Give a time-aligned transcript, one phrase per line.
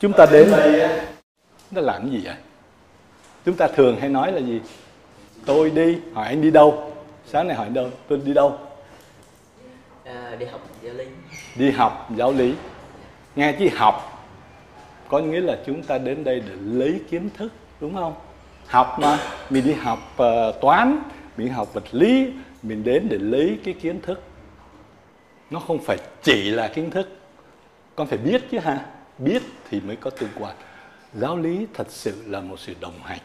[0.00, 0.50] chúng ta đến.
[1.74, 2.34] Ta làm cái gì vậy?
[3.44, 4.60] Chúng ta thường hay nói là gì?
[5.46, 6.92] Tôi đi hỏi anh đi đâu?
[7.26, 7.90] Sáng nay hỏi đâu?
[8.08, 8.58] Tôi đi đâu?
[10.04, 11.04] À, đi học giáo lý.
[11.56, 12.54] Đi học giáo lý.
[13.36, 14.26] Nghe chứ học.
[15.08, 18.14] Có nghĩa là chúng ta đến đây để lấy kiến thức đúng không?
[18.66, 19.18] Học mà.
[19.50, 20.98] Mình đi học uh, toán
[21.36, 24.22] mình học vật lý mình đến để lấy cái kiến thức.
[25.50, 27.08] Nó không phải chỉ là kiến thức.
[27.96, 28.84] Con phải biết chứ ha
[29.18, 30.56] biết thì mới có tương quan.
[31.14, 33.20] Giáo lý thật sự là một sự đồng hành.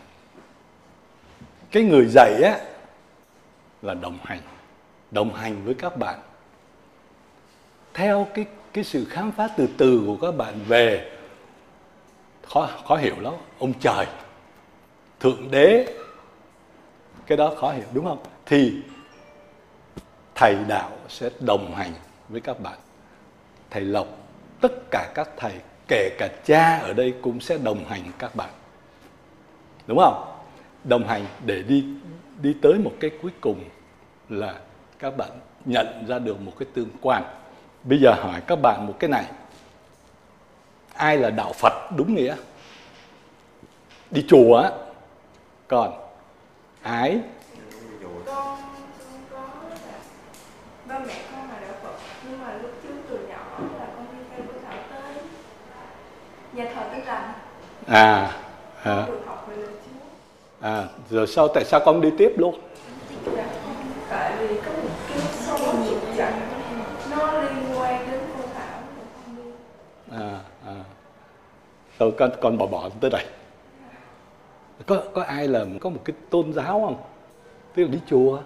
[1.72, 2.60] Cái người dạy á,
[3.82, 4.42] là đồng hành.
[5.12, 6.20] Đồng hành với các bạn.
[7.94, 11.12] Theo cái cái sự khám phá từ từ của các bạn về,
[12.48, 13.34] khó khó hiểu lắm.
[13.60, 14.06] Ông trời,
[15.20, 15.96] thượng đế,
[17.28, 18.24] cái đó khó hiểu, đúng không?
[18.46, 18.82] Thì
[20.36, 21.94] thầy đạo sẽ đồng hành
[22.30, 22.78] với các bạn.
[23.70, 24.08] Thầy lộc,
[24.62, 25.54] tất cả các thầy
[25.88, 28.50] kể cả cha ở đây cũng sẽ đồng hành các bạn.
[29.88, 30.36] Đúng không?
[30.84, 31.86] Đồng hành để đi
[32.42, 33.64] đi tới một cái cuối cùng
[34.30, 34.60] là
[35.00, 35.30] các bạn
[35.66, 37.24] nhận ra được một cái tương quan.
[37.84, 39.26] Bây giờ hỏi các bạn một cái này.
[40.94, 42.36] Ai là đạo phật đúng nghĩa?
[44.12, 44.70] Đi chùa
[45.68, 45.94] còn
[46.82, 47.20] ái
[48.26, 48.58] con
[48.98, 50.00] không có là
[50.86, 51.96] ba mẹ con là đạo Phật
[52.30, 55.16] nhưng mà lúc trước từ nhỏ là con đi theo cô thảo tới
[56.54, 57.34] nhà thờ Tinh Lành
[57.88, 58.38] à
[58.84, 59.08] à,
[60.62, 62.60] à rồi sau tại sao con đi tiếp luôn?
[64.10, 65.58] Tại vì có một cái sâu
[66.18, 66.34] chặt
[67.10, 68.82] nó liên quan đến cô thảo
[70.12, 70.76] à à.
[72.00, 73.26] Rồi con con bỏ bỏ tới đây.
[74.86, 77.02] Có có ai là có một cái tôn giáo không?
[77.76, 78.40] Tức là đi chùa.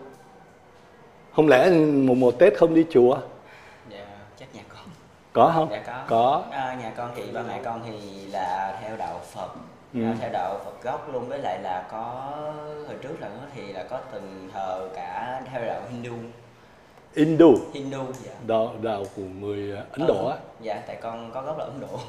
[1.36, 3.18] Không lẽ mùng một tết không đi chùa
[3.90, 4.06] dạ
[4.40, 4.84] chắc nhà con
[5.36, 5.68] có không?
[5.72, 6.04] Dạ có.
[6.08, 6.44] Có.
[6.52, 9.50] À, nhà con thì ba mẹ con thì là theo đạo phật.
[9.94, 10.04] Ừ.
[10.04, 11.28] à, theo đạo phật gốc luôn.
[11.30, 12.32] Với lại là có
[12.88, 16.14] hồi trước là thì là có từng thờ cả theo đạo hindu.
[17.16, 17.56] Hindu?
[17.74, 18.32] Hindu dạ.
[18.48, 20.38] Đạo đạo của người Ấn Độ á.
[20.62, 22.00] dạ tại con có gốc là ấn độ.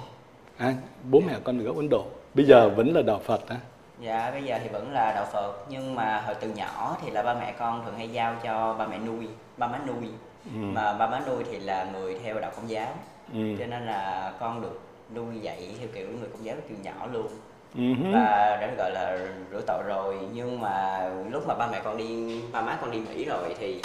[0.58, 0.74] À,
[1.10, 2.04] bố mẹ con gốc Ấn Độ.
[2.34, 3.56] Bây giờ vẫn là đạo Phật á.
[4.00, 5.52] Dạ bây giờ thì vẫn là đạo phật.
[5.68, 8.86] Nhưng mà hồi từ nhỏ thì là ba mẹ con thường hay giao cho ba
[8.86, 10.08] mẹ nuôi ba má nuôi.
[10.44, 10.58] Ừ.
[10.60, 12.88] mà ba má nuôi thì là người theo đạo công giáo
[13.34, 13.40] ừ.
[13.58, 14.80] cho nên là con được
[15.14, 17.26] nuôi dạy theo kiểu người công giáo từ nhỏ luôn
[17.74, 18.12] Ừ hứ.
[18.12, 19.18] và đã gọi là
[19.52, 21.00] rửa tội rồi nhưng mà
[21.30, 23.80] lúc mà ba mẹ con đi ba má con đi mỹ rồi thì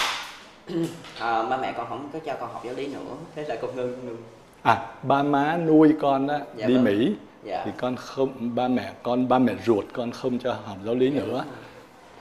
[1.19, 2.99] à, ba mẹ con không có cho con học giáo lý nữa
[3.35, 4.17] thế là con ngưng ngưng
[4.63, 6.83] à ba má nuôi con á Dạ đi vâng.
[6.83, 7.13] Mỹ
[7.43, 10.95] dạ thì con không ba mẹ con ba mẹ ruột con không cho học giáo
[10.95, 11.43] lý nữa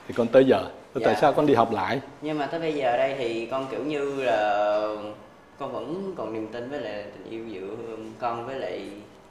[0.07, 0.63] thì con tới giờ
[0.95, 1.19] Thế tại Dạ.
[1.21, 4.23] sao con đi học lại nhưng mà tới bây giờ đây thì con kiểu như
[4.23, 4.87] là
[5.61, 7.75] con vẫn còn niềm tin với lại tình yêu giữa
[8.19, 8.89] con với lại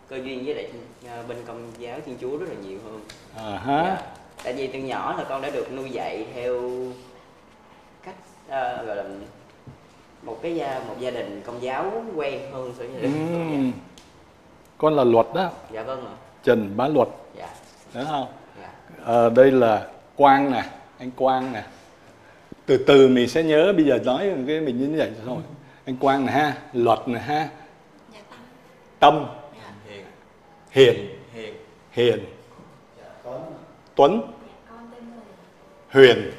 [0.08, 0.66] cơ duyên với lại
[1.08, 3.00] à, bên công giáo thiên chúa rất là nhiều hơn.
[3.36, 3.82] À ha.
[3.84, 4.02] Dạ.
[4.44, 6.60] tại vì từ nhỏ là con đã được nuôi dạy theo
[8.04, 8.14] cách
[8.48, 9.04] à, gọi là
[10.22, 13.72] một cái gia một gia đình công giáo quen hơn so với gia đình Ừm.
[14.78, 15.50] con là luật đó.
[15.72, 15.82] Dạ.
[15.82, 16.12] vâng ạ.
[16.42, 17.08] Trần Bá Luật.
[17.38, 17.48] Dạ.
[17.94, 18.26] Đúng không?
[18.62, 18.72] Dạ.
[19.04, 19.86] Ờ, đây là
[20.16, 20.64] Quang nè
[20.98, 21.64] anh Quang nè.
[22.66, 25.36] Từ từ mình sẽ nhớ bây giờ nói cái mình như vậy thôi
[25.84, 27.48] anh Quang nè ha Luật nè ha.
[28.12, 28.20] Dạ
[28.98, 29.24] tâm.
[29.24, 29.26] Tâm.
[29.86, 30.04] Hiền.
[30.70, 31.18] Hiền.
[31.32, 31.54] Hiền.
[31.90, 32.24] Hiền.
[33.94, 34.32] Tuấn.
[35.92, 36.30] Người Huyền.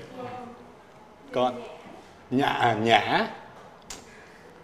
[1.33, 1.61] Con.
[2.29, 3.27] Nhã nhã.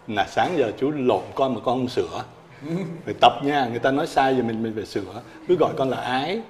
[0.06, 2.24] Là sáng giờ chú lộn con mà con không sửa.
[3.04, 5.22] Phải tập nha người ta nói sai rồi mình mình phải sửa.
[5.48, 6.40] Cứ gọi con là ái.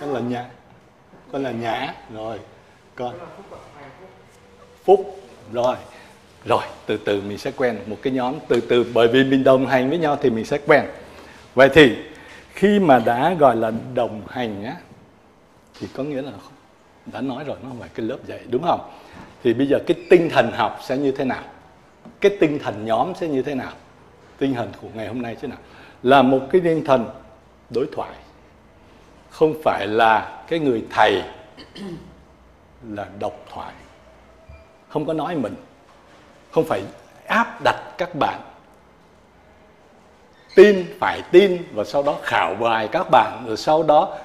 [0.00, 0.50] Con là nhã.
[1.32, 1.94] Con là nhã.
[2.14, 2.40] Rồi
[2.94, 3.14] con.
[4.84, 5.20] Phúc.
[5.52, 5.76] Rồi
[6.44, 9.66] rồi, từ từ mình sẽ quen một cái nhóm, từ từ, bởi vì mình đồng
[9.66, 10.84] hành với nhau thì mình sẽ quen.
[11.54, 11.96] Vậy thì,
[12.54, 14.76] khi mà đã gọi là đồng hành á,
[15.80, 16.32] thì có nghĩa là
[17.06, 18.80] đã nói rồi, nó không phải cái lớp dạy, đúng không?
[19.42, 21.42] Thì bây giờ cái tinh thần học sẽ như thế nào?
[22.20, 23.72] Cái tinh thần nhóm sẽ như thế nào?
[24.38, 25.58] Tinh thần của ngày hôm nay thế nào?
[26.02, 27.08] Là một cái tinh thần
[27.70, 28.10] đối thoại.
[29.30, 31.22] Không phải là cái người thầy
[32.90, 33.72] là độc thoại.
[34.88, 35.54] Không có nói mình
[36.50, 36.82] không phải
[37.26, 38.40] áp đặt các bạn.
[40.54, 44.18] Tin phải tin và sau đó khảo bài các bạn rồi sau đó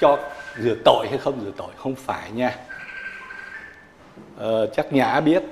[0.00, 0.18] cho
[0.58, 1.72] rửa tội hay không rửa tội.
[1.76, 2.56] Không phải nha.
[4.36, 5.42] Ờ, chắc nhã biết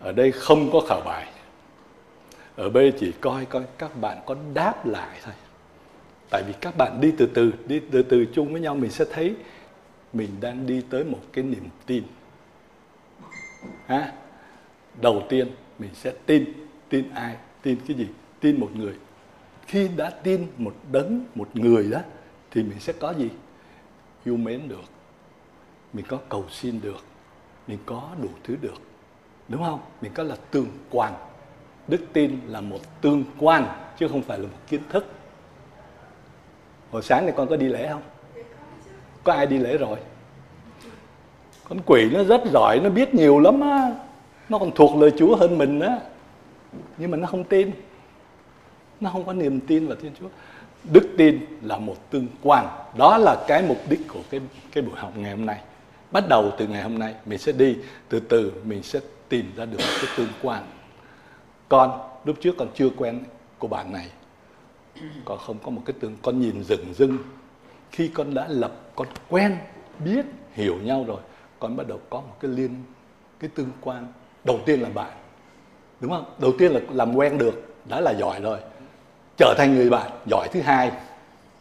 [0.00, 1.26] ở đây không có khảo bài.
[2.56, 5.34] Ở đây chỉ coi coi các bạn có đáp lại thôi.
[6.30, 9.04] Tại vì các bạn đi từ từ đi từ từ chung với nhau mình sẽ
[9.12, 9.34] thấy
[10.12, 12.02] mình đang đi tới một cái niềm tin.
[13.86, 14.12] Ha
[15.00, 15.48] đầu tiên
[15.78, 16.44] mình sẽ tin
[16.88, 18.06] tin ai, tin cái gì?
[18.40, 18.94] Tin một người.
[19.66, 22.00] Khi đã tin một đấng, một người đó,
[22.50, 23.30] thì mình sẽ có gì?
[24.24, 24.84] Yêu mến được.
[25.92, 27.04] Mình có cầu xin được.
[27.66, 28.80] Mình có đủ thứ được.
[29.48, 29.80] Đúng không?
[30.02, 31.12] Mình có là tương quan.
[31.88, 33.66] Đức tin là một tương quan,
[33.98, 35.06] chứ không phải là một kiến thức.
[36.90, 38.02] Hồi sáng này con có đi lễ không?
[39.24, 39.98] Có ai đi lễ rồi?
[41.68, 43.94] Con quỷ nó rất giỏi, nó biết nhiều lắm á
[44.48, 45.98] nó còn thuộc lời chúa hơn mình á.
[46.98, 47.70] Nhưng mà nó không tin.
[49.00, 50.28] Nó không có niềm tin vào thiên chúa.
[50.92, 52.66] Đức tin là một tương quan.
[52.98, 54.40] Đó là cái mục đích của cái
[54.72, 55.60] cái buổi học ngày hôm nay.
[56.10, 57.76] Bắt đầu từ ngày hôm nay, mình sẽ đi.
[58.08, 60.62] Từ từ mình sẽ tìm ra được cái tương quan.
[61.68, 63.20] Con, lúc trước con chưa quen
[63.58, 64.08] cô bạn này.
[65.24, 67.18] Con không có một cái tương, con nhìn rừng rưng.
[67.90, 69.56] Khi con đã lập, con quen,
[70.04, 71.20] biết, hiểu nhau rồi,
[71.58, 72.70] con bắt đầu có một cái liên,
[73.40, 74.06] cái tương quan
[74.48, 75.12] đầu tiên là bạn.
[76.00, 76.24] Đúng không?
[76.38, 77.54] Đầu tiên là làm quen được,
[77.84, 78.58] đã là giỏi rồi.
[79.36, 80.90] Trở thành người bạn, giỏi thứ hai.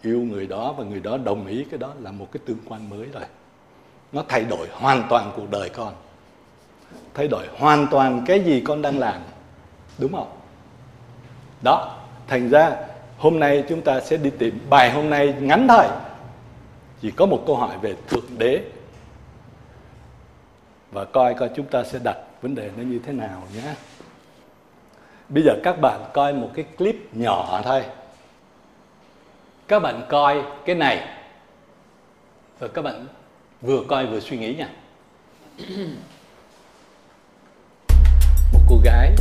[0.02, 2.90] Yêu người đó và người đó đồng ý cái đó là một cái tương quan
[2.90, 3.24] mới rồi.
[4.12, 5.94] Nó thay đổi hoàn toàn cuộc đời con.
[7.14, 9.22] Thay đổi hoàn toàn cái gì con đang làm.
[9.98, 10.32] Đúng không?
[11.62, 11.98] Đó,
[12.28, 12.76] thành ra
[13.18, 15.86] hôm nay chúng ta sẽ đi tìm bài hôm nay ngắn thôi.
[17.02, 18.62] Chỉ có một câu hỏi về thượng đế.
[20.92, 23.74] Và coi coi chúng ta sẽ đặt vấn đề nó như thế nào nhé?
[25.30, 27.84] Bây giờ các bạn coi một cái clip nhỏ thôi.
[29.68, 31.08] Các bạn coi cái này.
[32.60, 33.08] Và các bạn
[33.62, 34.70] vừa coi vừa suy nghĩ nha.
[38.54, 39.16] Một cô gái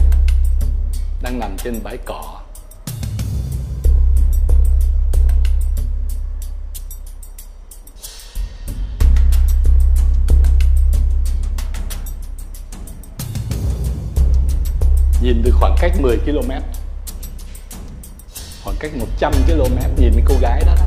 [1.23, 2.41] đang nằm trên bãi cỏ.
[15.77, 16.51] Khoảng cách 10 km.
[18.65, 20.85] Khoảng cách 100 km nhìn cô gái đó, đó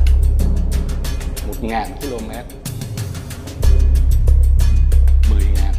[1.62, 2.28] 1.000 km.
[5.30, 5.74] 10 ngàn.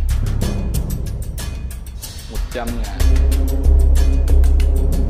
[2.31, 2.99] 100 ngàn.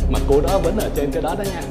[0.09, 1.62] Mà cô đó vẫn ở trên cái đó đó nha.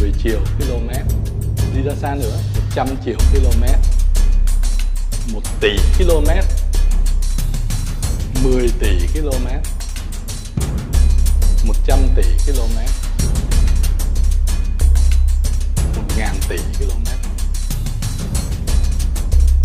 [0.00, 0.88] 10 triệu km.
[1.74, 3.64] Đi ra xa nữa 100 triệu km.
[5.32, 6.57] 1 tỷ km.
[8.42, 9.46] 10 tỷ km.
[11.64, 12.78] 100 tỷ km.
[16.16, 17.04] 1.000 tỷ km.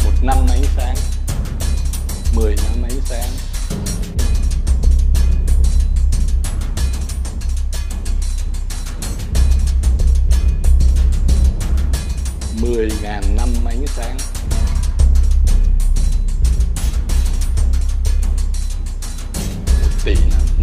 [0.04, 0.96] Một năm ánh sáng.
[2.34, 3.30] 10 năm ánh sáng.
[12.62, 14.18] Mười ngàn năm ánh sáng.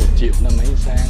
[0.00, 1.08] Một triệu năm ánh sáng.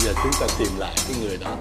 [0.00, 1.56] Giờ chúng ta tìm lại cái người đó.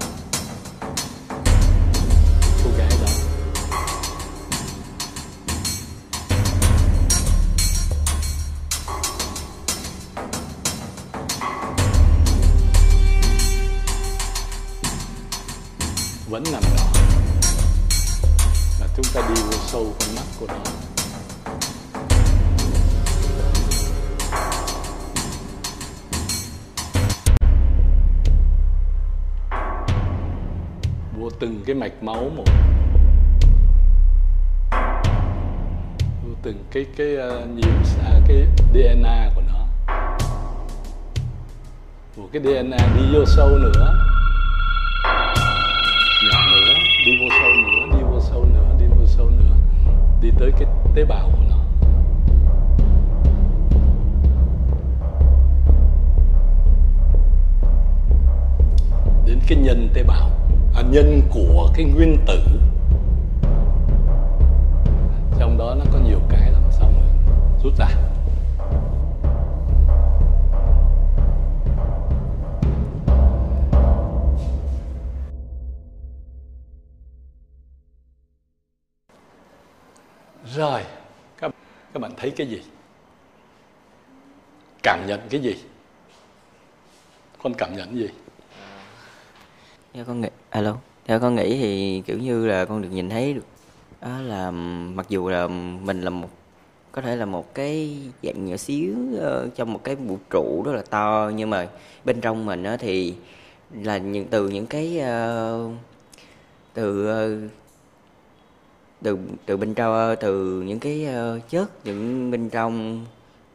[31.67, 32.43] Cái mạch máu một.
[36.43, 37.71] Từng cái cái ờ, uh, nhiều
[38.05, 39.93] à, cái DNA của nó.
[42.17, 43.93] Một cái DNA đi vô sâu nữa.
[46.31, 46.73] Nhỏ nữa
[47.05, 49.55] đi vô sâu nữa đi vô sâu nữa đi vô sâu nữa.
[50.21, 51.36] Đi tới cái tế bào.
[80.55, 80.83] Rồi.
[81.37, 81.51] Các
[81.93, 82.61] các bạn thấy cái gì?
[84.83, 85.55] Cảm nhận cái gì?
[87.43, 88.09] Con cảm nhận gì?
[89.93, 90.75] Theo con nghĩ alo
[91.05, 93.45] theo con nghĩ thì kiểu như là con được nhìn thấy được.
[94.01, 95.47] Đó là mặc dù là
[95.81, 96.29] mình là một
[96.91, 100.71] có thể là một cái dạng nhỏ xíu ờ, trong một cái vũ trụ rất
[100.71, 101.67] là to nhưng mà
[102.05, 103.15] bên trong mình á thì
[103.73, 105.71] là những từ những cái uh,
[106.73, 107.09] từ
[107.45, 107.51] uh,
[109.01, 113.05] từ từ bên trong từ những cái uh, chất những bên trong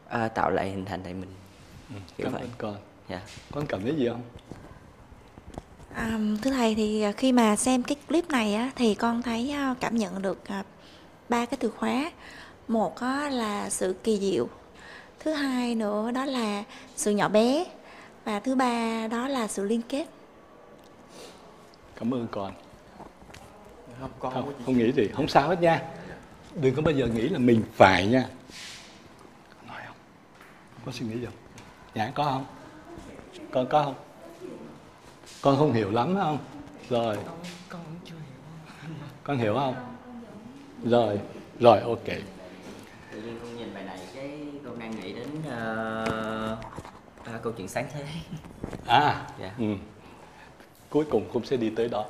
[0.07, 1.29] uh, tạo lại hình thành tại mình.
[1.89, 2.41] Ừ, kiểu cảm vậy.
[2.41, 2.75] ơn con.
[3.09, 3.21] Dạ.
[3.51, 4.21] Con cảm thấy gì không?
[5.93, 9.95] À, thưa thầy thì khi mà xem cái clip này á, thì con thấy cảm
[9.95, 10.39] nhận được
[11.29, 12.11] ba cái từ khóa.
[12.67, 14.47] Một á, là sự kỳ diệu
[15.19, 16.63] thứ hai nữa đó là
[16.95, 17.65] sự nhỏ bé
[18.25, 20.05] và thứ ba đó là sự liên kết.
[21.95, 22.53] Cảm ơn con
[24.03, 25.07] không con không không nghĩ gì.
[25.13, 25.81] Không sao hết nha.
[26.55, 28.25] Đừng có bao giờ nghĩ là mình phải nha.
[29.67, 29.95] Nói không?
[30.85, 31.33] Có suy nghĩ gì không?
[31.95, 32.45] Nhã có không?
[33.51, 33.95] Con có không?
[35.41, 36.37] Con không hiểu lắm phải không?
[36.89, 37.17] Rồi.
[37.69, 38.17] Con hiểu
[39.23, 39.75] con hiểu không?
[40.85, 41.19] Rồi.
[41.59, 42.05] Rồi ok.
[43.11, 47.67] Tự nhiên con nhìn bài này cái con đang nghĩ đến uh, uh, câu chuyện
[47.67, 48.05] sáng thế.
[48.87, 49.51] À Dạ.
[49.57, 49.65] ừ.
[50.89, 52.05] cuối cùng cũng sẽ đi tới đó.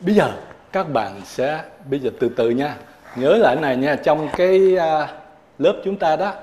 [0.00, 0.40] Bây giờ
[0.74, 2.76] các bạn sẽ bây giờ từ từ nha
[3.16, 5.08] nhớ lại này nha trong cái à,
[5.58, 6.34] lớp chúng ta đó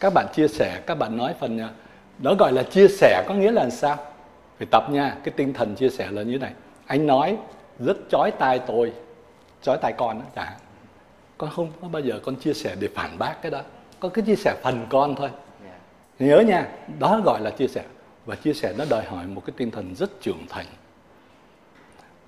[0.00, 1.70] các bạn chia sẻ các bạn nói phần à,
[2.18, 3.96] đó gọi là chia sẻ có nghĩa là sao?
[4.58, 6.52] Phải tập nha cái tinh thần chia sẻ là như thế này.
[6.86, 7.36] Anh nói
[7.78, 8.92] rất chói tai tôi
[9.62, 10.58] chói tai con đó hạn.
[11.38, 13.60] Con không có bao giờ con chia sẻ để phản bác cái đó
[14.00, 15.30] con cứ chia sẻ phần con thôi.
[15.64, 16.26] Dạ.
[16.26, 16.68] Nhớ nha
[16.98, 17.82] đó gọi là chia sẻ.
[18.26, 20.66] Và chia sẻ nó đòi hỏi một cái tinh thần rất trưởng thành.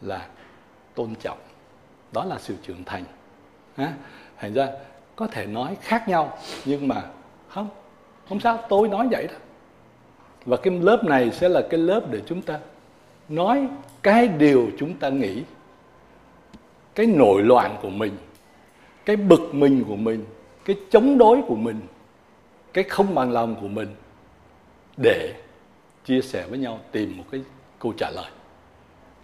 [0.02, 0.26] Là
[0.94, 1.38] tôn trọng.
[2.12, 3.04] Đó là sự trưởng thành.
[3.76, 3.92] Ha
[4.38, 4.68] thành ra
[5.16, 7.02] có thể nói khác nhau, nhưng mà
[7.48, 7.68] không
[8.28, 9.34] không sao, tôi nói vậy đó.
[10.44, 12.58] Và cái lớp này sẽ là cái lớp để chúng ta
[13.28, 13.68] nói
[14.02, 15.42] cái điều chúng ta nghĩ.
[16.94, 18.16] Cái nổi loạn của mình,
[19.04, 20.24] cái bực mình của mình,
[20.64, 21.80] cái chống đối của mình,
[22.72, 23.88] cái không bằng lòng của mình
[24.96, 25.34] để
[26.04, 27.40] chia sẻ với nhau, tìm một cái
[27.78, 28.30] câu trả lời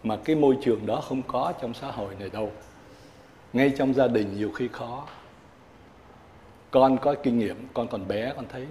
[0.03, 2.53] mà cái môi trường đó không có trong xã hội này đâu.
[3.53, 5.07] Ngay trong gia đình nhiều khi khó.
[6.71, 8.67] Con có kinh nghiệm, con còn bé, con thấy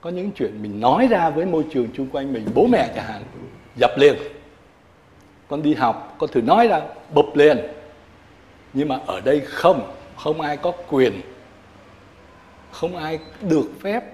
[0.00, 3.06] có những chuyện mình nói ra với môi trường chung quanh mình, bố mẹ chẳng
[3.06, 3.22] hạn,
[3.76, 4.14] dập liền.
[5.48, 6.80] Con đi học, con thử nói ra,
[7.14, 7.58] bụp liền.
[8.72, 11.20] Nhưng mà ở đây không không ai có quyền,
[12.70, 14.04] không ai được phép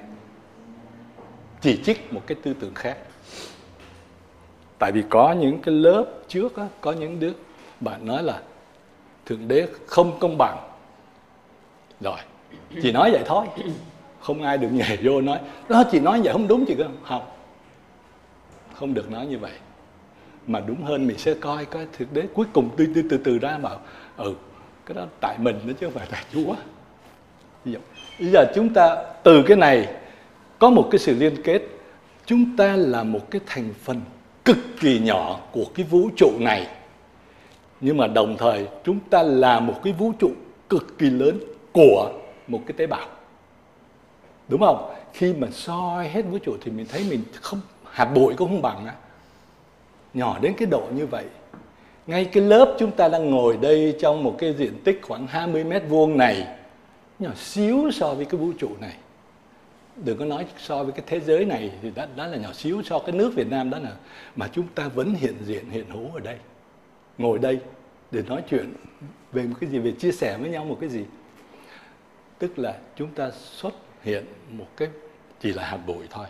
[1.60, 2.96] chỉ trích một cái tư tưởng khác
[4.80, 7.32] tại vì có những cái lớp trước á, có những đứa
[7.80, 8.40] bạn nói là
[9.26, 10.58] thượng đế không công bằng.
[12.00, 12.18] Rồi
[12.82, 13.46] chỉ nói vậy thôi.
[14.20, 17.22] Không ai được nhảy vô nói đó chị nói vậy không đúng chị không không.
[18.74, 19.52] Không được nói như vậy.
[20.46, 23.38] Mà đúng hơn mình sẽ coi cái thực đế cuối cùng từ từ từ từ
[23.38, 23.70] ra mà
[24.16, 24.34] ừ
[24.86, 26.54] cái đó tại mình đó chứ không phải tại chúa.
[28.20, 29.94] Bây giờ chúng ta từ cái này
[30.58, 31.62] có một cái sự liên kết.
[32.26, 34.00] Chúng ta là một cái thành phần
[34.44, 36.66] cực kỳ nhỏ của cái vũ trụ này.
[37.80, 40.30] Nhưng mà đồng thời chúng ta là một cái vũ trụ
[40.68, 41.38] cực kỳ lớn
[41.72, 42.12] của
[42.48, 43.06] một cái tế bào.
[44.48, 44.94] Đúng không?
[45.12, 48.62] Khi mà soi hết vũ trụ thì mình thấy mình không, hạt bụi cũng không
[48.62, 48.94] bằng á.
[50.14, 51.24] Nhỏ đến cái độ như vậy.
[52.06, 55.64] Ngay cái lớp chúng ta đang ngồi đây trong một cái diện tích khoảng 20
[55.64, 56.46] mét vuông này,
[57.18, 58.94] nhỏ xíu so với cái vũ trụ này
[59.96, 62.82] đừng có nói so với cái thế giới này thì đó, đó là nhỏ xíu
[62.82, 63.92] so cái nước Việt Nam đó là
[64.36, 66.36] mà chúng ta vẫn hiện diện hiện hữu ở đây.
[67.18, 67.60] Ngồi đây
[68.10, 68.72] để nói chuyện
[69.32, 71.04] về một cái gì về chia sẻ với nhau một cái gì.
[72.38, 74.88] Tức là chúng ta xuất hiện một cái
[75.40, 76.26] chỉ là hạt bụi thôi.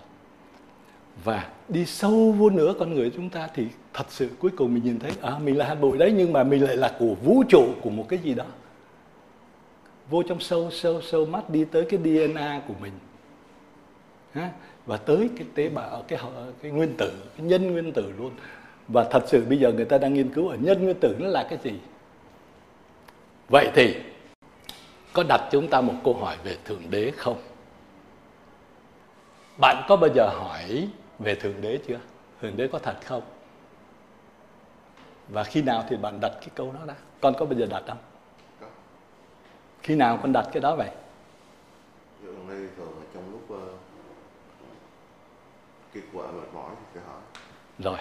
[1.24, 4.84] Và đi sâu vô nữa con người chúng ta thì thật sự cuối cùng mình
[4.84, 7.42] nhìn thấy à mình là hạt bụi đấy nhưng mà mình lại là của vũ
[7.48, 8.44] trụ của một cái gì đó.
[10.10, 12.92] Vô trong sâu sâu sâu mắt đi tới cái DNA của mình?
[14.86, 16.18] Và tới cái tế bào cái
[16.62, 18.30] cái nguyên tử cái nhân nguyên tử luôn.
[18.88, 21.26] Và thật sự bây giờ người ta đang nghiên cứu ở nhân nguyên tử nó
[21.26, 21.80] là cái gì?
[23.48, 23.96] Vậy thì
[25.12, 27.40] có đặt chúng ta một câu hỏi về thượng đế không?
[29.60, 31.98] Bạn có bao giờ hỏi về thượng đế chưa?
[32.42, 33.22] Thượng đế có thật không?
[35.28, 36.94] Và khi nào thì bạn đặt cái câu đó ra?
[37.20, 37.98] Con có bao giờ đặt không?
[39.82, 40.88] Khi nào con đặt cái đó vậy
[42.24, 43.80] Dạo gần đây thường là trong lúc uh,
[45.94, 47.20] kiệt quệ mệt mỏi thì phải hỏi.
[47.78, 47.98] Rồi.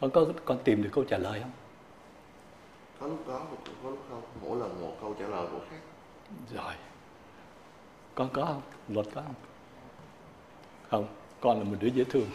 [0.00, 1.50] Con có con tìm được câu trả lời không?
[3.00, 3.40] Có lúc có
[3.82, 4.22] có lúc không.
[4.42, 5.76] Mỗi lần một câu trả lời của khác.
[6.54, 6.72] Rồi.
[8.14, 8.62] Con có không?
[8.88, 9.34] Luật có không?
[10.90, 11.06] Không.
[11.40, 12.26] Con là một đứa dễ thương.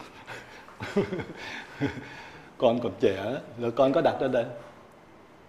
[2.58, 3.42] Con còn trẻ.
[3.60, 4.46] Rồi con có đặt ở đây?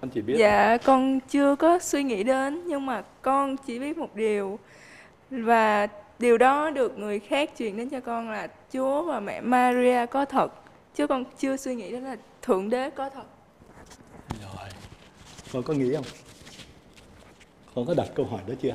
[0.00, 0.34] Con chỉ biết.
[0.38, 4.58] Dạ, con chưa có suy nghĩ đến nhưng mà con chỉ biết một điều.
[5.30, 10.06] Và điều đó được người khác truyền đến cho con là Chúa và mẹ Maria
[10.06, 10.52] có thật.
[10.94, 13.24] Chứ con chưa suy nghĩ đến là thượng đế có thật.
[14.42, 14.68] Rồi.
[15.52, 16.04] Con có nghĩ không?
[17.74, 18.74] Con có đặt câu hỏi đó chưa?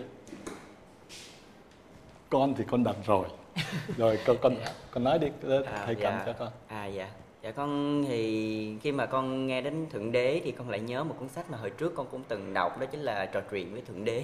[2.29, 3.25] Con thì con đặt rồi.
[3.97, 4.55] Rồi con con
[4.91, 5.27] con nói đi.
[5.65, 6.23] À, thầy cầm dạ.
[6.25, 6.49] cho con.
[6.67, 7.09] À dạ.
[7.43, 11.15] Dạ con thì khi mà con nghe đến Thượng Đế thì con lại nhớ một
[11.19, 13.81] cuốn sách mà hồi trước con cũng từng đọc đó chính là trò chuyện với
[13.81, 14.23] Thượng Đế.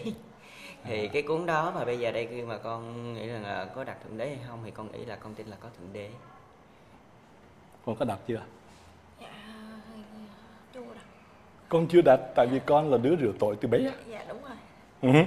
[0.88, 3.84] Thì cái cuốn đó mà bây giờ đây khi mà con nghĩ rằng là có
[3.84, 6.10] đặt Thượng Đế hay không thì con nghĩ là con tin là có Thượng Đế.
[7.86, 8.42] con có đặt chưa?
[9.22, 9.28] Dạ
[10.74, 10.94] chưa đâu
[11.70, 13.80] con chưa đặt tại vì con là đứa rửa tội từ bé.
[14.10, 14.58] Dạ đúng rồi.
[15.02, 15.20] Ừ.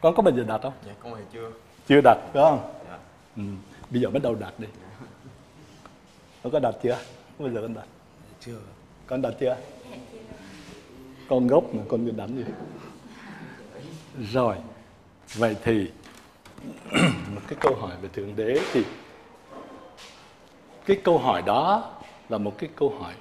[0.00, 0.72] con có bao giờ đặt không?
[0.86, 1.50] Dạ con thì chưa?
[1.88, 2.74] Chưa đặt phải không?
[2.88, 2.98] Dạ.
[3.36, 3.42] Ừ.
[3.90, 4.68] bây giờ bắt đầu đặt đi.
[6.42, 6.98] Con có đặt chưa?
[7.38, 7.86] Bao giờ con đặt?
[8.40, 8.58] Chưa.
[9.06, 9.56] Con đặt chưa?
[11.28, 12.44] Con gốc mà con biết đánh gì
[14.32, 14.56] rồi
[15.34, 15.90] vậy thì,
[17.34, 18.84] một cái câu hỏi về thượng đế thì
[20.86, 21.92] cái câu hỏi đó
[22.28, 23.14] là một cái câu hỏi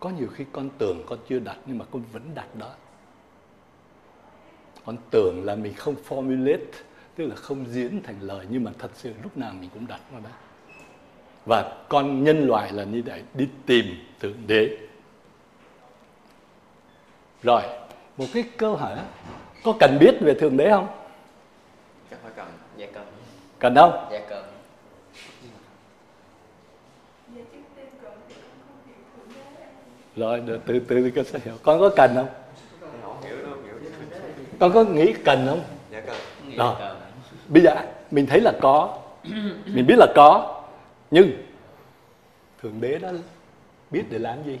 [0.00, 2.70] có nhiều khi con tưởng con chưa đặt nhưng mà con vẫn đặt đó.
[4.84, 6.64] Con tưởng là mình không formulate,
[7.14, 10.00] tức là không diễn thành lời nhưng mà thật sự lúc nào mình cũng đặt
[10.12, 10.30] nó đó.
[11.46, 13.84] Và con nhân loại là như vậy, đi tìm
[14.20, 14.78] thượng đế.
[17.42, 17.62] Rồi,
[18.16, 18.98] một cái câu hỏi
[19.64, 20.88] có cần biết về thượng đế không
[22.10, 23.06] chắc phải cần Dạ cần
[23.62, 24.08] cần không?
[24.10, 24.44] Dạ cần.
[27.34, 27.42] Dạ
[30.16, 31.54] rồi được, từ từ con sẽ hiểu.
[31.62, 32.28] Con có cần không?
[34.58, 35.60] Con có nghĩ cần không?
[35.90, 36.16] Dạ cần.
[36.56, 36.74] Rồi.
[36.78, 36.96] cần.
[37.48, 37.74] bây giờ
[38.10, 38.98] mình thấy là có.
[39.66, 40.62] Mình biết là có.
[41.10, 41.30] Nhưng
[42.62, 43.08] thượng đế đó
[43.90, 44.58] biết để làm gì?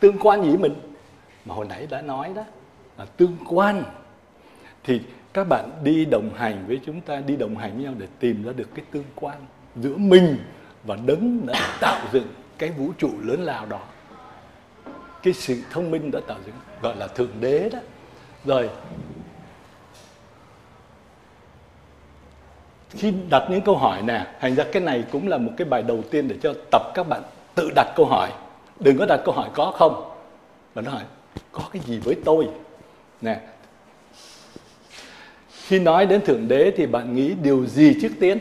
[0.00, 0.74] Tương quan gì mình?
[1.44, 2.42] Mà hồi nãy đã nói đó
[2.98, 3.82] là tương quan.
[4.84, 5.00] Thì
[5.32, 8.44] các bạn đi đồng hành với chúng ta, đi đồng hành với nhau để tìm
[8.44, 9.36] ra được cái tương quan
[9.76, 10.36] giữa mình
[10.84, 13.80] và đấng đã tạo dựng cái vũ trụ lớn lao đó.
[15.22, 17.78] Cái sự thông minh đã tạo dựng, gọi là thượng đế đó.
[18.44, 18.70] Rồi,
[22.90, 25.82] khi đặt những câu hỏi nè, thành ra cái này cũng là một cái bài
[25.82, 27.22] đầu tiên để cho tập các bạn
[27.54, 28.32] tự đặt câu hỏi.
[28.80, 30.10] Đừng có đặt câu hỏi có không,
[30.74, 31.02] mà nó hỏi,
[31.52, 32.48] có cái gì với tôi?
[33.20, 33.40] Nè
[35.70, 38.38] khi nói đến thượng đế thì bạn nghĩ điều gì trước tiên?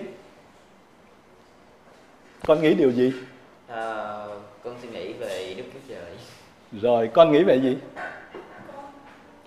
[2.48, 3.13] Con nghĩ điều gì?
[3.68, 4.26] À,
[4.63, 6.12] con suy nghĩ về Đức Chúa Trời.
[6.82, 7.78] rồi con nghĩ về gì?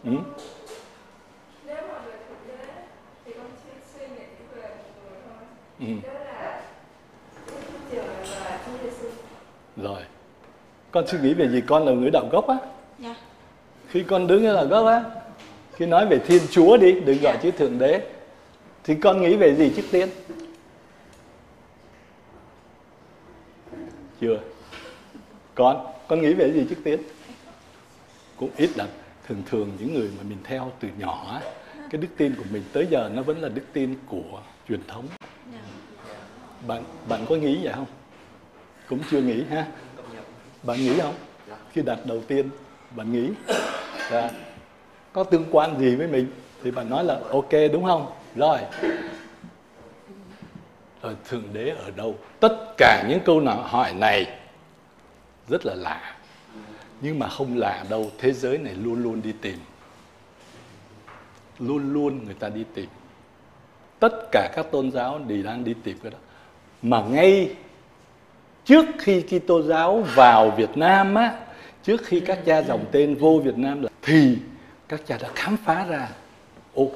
[0.04, 0.12] Ừ?
[5.80, 5.86] Ừ.
[9.76, 10.02] rồi.
[10.90, 11.60] Con suy nghĩ về gì?
[11.66, 12.56] Con là người đạo gốc á.
[12.98, 13.14] Dạ.
[13.88, 15.21] Khi con đứng ở là gốc á
[15.76, 18.06] khi nói về thiên chúa đi đừng gọi chữ thượng đế.
[18.84, 20.08] Thì con nghĩ về gì trước tiên?
[24.20, 24.40] Chưa.
[25.54, 27.00] Con con nghĩ về gì trước tiên?
[28.36, 28.86] Cũng ít là
[29.28, 31.40] thường thường những người mà mình theo từ nhỏ á,
[31.90, 35.08] cái đức tin của mình tới giờ nó vẫn là đức tin của truyền thống.
[36.66, 37.86] Bạn bạn có nghĩ vậy không?
[38.88, 39.66] Cũng chưa nghĩ ha.
[40.62, 41.14] Bạn nghĩ không?
[41.72, 42.50] Khi đặt đầu tiên
[42.96, 43.28] bạn nghĩ?
[44.10, 44.30] Là
[45.12, 46.26] có tương quan gì với mình
[46.62, 48.06] thì bạn nói là ok đúng không?
[48.36, 48.58] Rồi.
[51.02, 52.16] Rồi thượng đế ở đâu?
[52.40, 54.26] Tất cả những câu nào hỏi này
[55.48, 56.16] rất là lạ.
[57.00, 59.58] Nhưng mà không lạ đâu thế giới này luôn luôn đi tìm.
[61.58, 62.88] Luôn luôn người ta đi tìm.
[63.98, 66.18] Tất cả các tôn giáo đều đang đi tìm cái đó.
[66.82, 67.54] Mà ngay
[68.64, 71.34] trước khi Kitô giáo vào Việt Nam á,
[71.82, 74.36] trước khi các cha dòng tên vô Việt Nam là thì
[74.88, 76.08] các cha đã khám phá ra
[76.74, 76.90] ô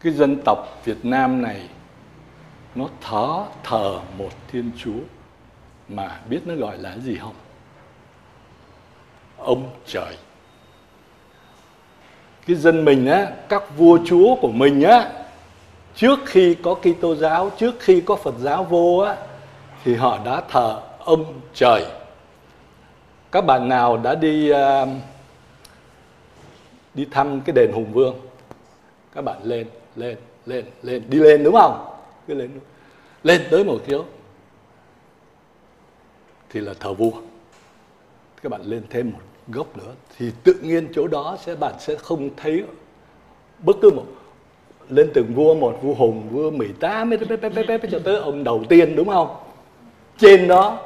[0.00, 1.68] cái dân tộc Việt Nam này
[2.74, 5.00] nó thở thờ một Thiên Chúa
[5.88, 7.34] mà biết nó gọi là gì không?
[9.38, 10.16] Ông trời.
[12.46, 15.10] Cái dân mình á, các vua chúa của mình á,
[15.94, 19.16] trước khi có Kitô giáo, trước khi có Phật giáo vô á,
[19.84, 21.84] thì họ đã thờ ông trời.
[23.32, 24.88] Các bạn nào đã đi uh,
[26.98, 28.16] đi thăm cái đền Hùng Vương?
[29.14, 31.96] Các bạn lên, lên, lên, lên, đi lên đúng không?
[32.26, 32.50] Cứ lên,
[33.22, 34.04] lên tới một chỗ
[36.50, 37.10] thì là thờ vua.
[38.42, 39.94] Các bạn lên thêm một gốc nữa.
[40.18, 42.64] Thì tự nhiên chỗ đó sẽ bạn sẽ không thấy
[43.58, 44.06] bất cứ một
[44.88, 47.10] lên từng vua một vua hùng vua mười tám
[47.90, 49.36] cho tới ông đầu tiên đúng không?
[50.18, 50.78] Trên đó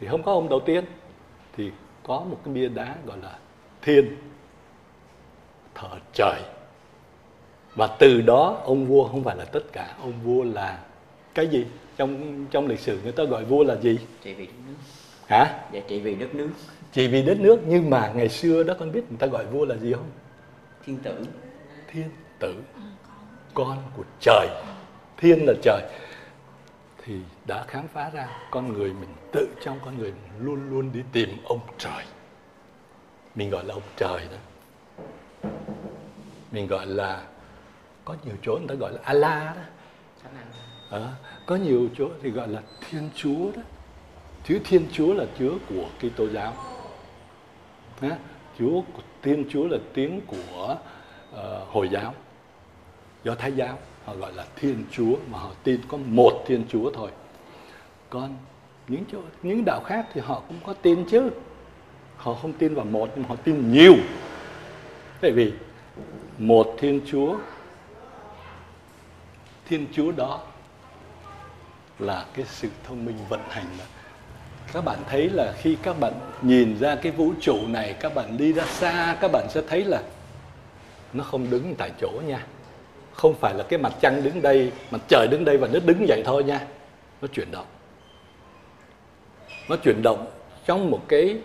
[0.00, 0.84] thì không có ông đầu tiên.
[1.56, 1.70] Thì
[2.06, 3.38] có một cái bia đá gọi là
[3.82, 4.16] thiên
[5.80, 6.40] thờ trời.
[7.74, 10.78] Và từ đó ông vua không phải là tất cả ông vua là
[11.34, 11.66] cái gì?
[11.96, 13.98] Trong trong lịch sử người ta gọi vua là gì?
[14.22, 14.74] Trị vì đất nước.
[15.26, 15.60] Hả?
[15.72, 16.50] Dạ trị vì đất nước.
[16.92, 19.64] Chỉ vì đất nước nhưng mà ngày xưa đó con biết người ta gọi vua
[19.64, 20.10] là gì không?
[20.86, 21.26] Thiên tử.
[21.92, 22.54] Thiên tử.
[23.54, 24.48] Con của trời.
[25.16, 25.82] Thiên là trời.
[27.04, 27.14] Thì
[27.46, 31.00] đã khám phá ra con người mình tự trong con người mình luôn luôn đi
[31.12, 32.04] tìm ông trời.
[33.34, 34.36] Mình gọi là ông trời đó
[36.52, 37.22] mình gọi là
[38.04, 39.62] có nhiều chỗ người ta gọi là Allah đó
[40.90, 41.08] Ờ,
[41.46, 43.62] có nhiều chỗ thì gọi là Thiên Chúa đó.
[44.44, 46.54] Chữ Thiên Chúa là chứa của Kitô giáo.
[48.00, 48.16] Nhá.
[48.58, 48.82] Chúa
[49.22, 50.76] Thiên Chúa là tiếng của
[51.32, 52.14] ờ, Hồi giáo,
[53.24, 56.90] Do Thái giáo họ gọi là Thiên Chúa mà họ tin có một Thiên Chúa
[56.90, 57.10] thôi.
[58.10, 58.36] Còn
[58.88, 61.30] những chỗ những đạo khác thì họ cũng có tin chứ.
[62.16, 63.94] Họ không tin vào một nhưng họ tin nhiều.
[65.20, 65.52] Tại vì
[66.38, 67.36] một Thiên Chúa
[69.68, 70.40] Thiên Chúa đó
[71.98, 73.84] là cái sự thông minh vận hành đó.
[74.72, 78.36] Các bạn thấy là khi các bạn nhìn ra cái vũ trụ này, các bạn
[78.36, 80.02] đi ra xa, các bạn sẽ thấy là
[81.12, 82.46] nó không đứng tại chỗ nha.
[83.12, 86.04] Không phải là cái mặt trăng đứng đây, mặt trời đứng đây và nó đứng
[86.08, 86.60] vậy thôi nha.
[87.20, 87.66] Nó chuyển động.
[89.68, 90.26] Nó chuyển động
[90.66, 91.38] trong một cái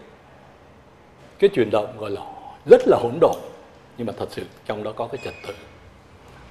[1.40, 2.22] cái chuyển động gọi là
[2.66, 3.36] rất là hỗn độn
[3.98, 5.54] nhưng mà thật sự trong đó có cái trật tự.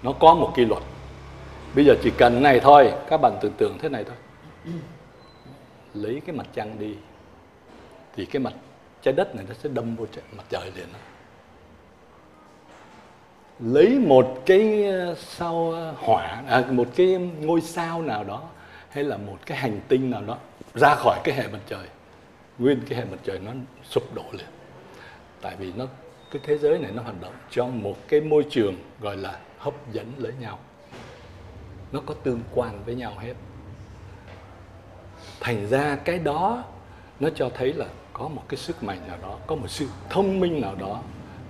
[0.02, 0.82] Nó có một quy luật.
[1.74, 4.16] Bây giờ chỉ cần này thôi các bạn tưởng tượng thế này thôi.
[5.94, 6.94] Lấy cái mặt trăng đi
[8.16, 8.52] thì cái mặt
[9.02, 10.98] trái đất này nó sẽ đâm vô trời- mặt trời liền đó.
[13.60, 17.06] lấy một cái ờ, sao ờ, hỏa à, một cái
[17.40, 18.42] ngôi sao nào đó
[18.90, 20.38] hay là một cái hành tinh nào đó
[20.74, 21.86] ra khỏi cái hệ mặt trời.
[22.58, 23.50] Nguyên cái hệ mặt trời nó
[23.84, 24.46] sụp đổ liền.
[25.40, 25.86] Tại vì nó
[26.32, 29.92] cái thế giới này nó hoạt động trong một cái môi trường gọi là hấp
[29.92, 30.58] dẫn lẫn nhau.
[31.92, 33.34] Nó có tương quan với nhau hết.
[35.40, 36.64] Thành ra cái đó
[37.20, 40.40] nó cho thấy là có một cái sức mạnh nào đó, có một sự thông
[40.40, 41.02] minh nào đó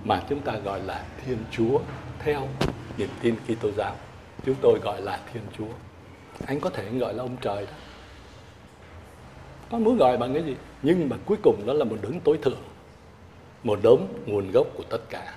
[0.03, 1.79] mà chúng ta gọi là thiên chúa
[2.19, 2.47] theo
[2.97, 3.95] niềm tin Kitô giáo.
[4.45, 5.73] Chúng tôi gọi là thiên chúa.
[6.45, 7.71] Anh có thể gọi là ông trời đó.
[9.71, 10.55] Con muốn gọi bằng cái gì?
[10.81, 12.61] Nhưng mà cuối cùng đó là một đấng tối thượng
[13.63, 15.33] một đốm nguồn gốc của tất cả.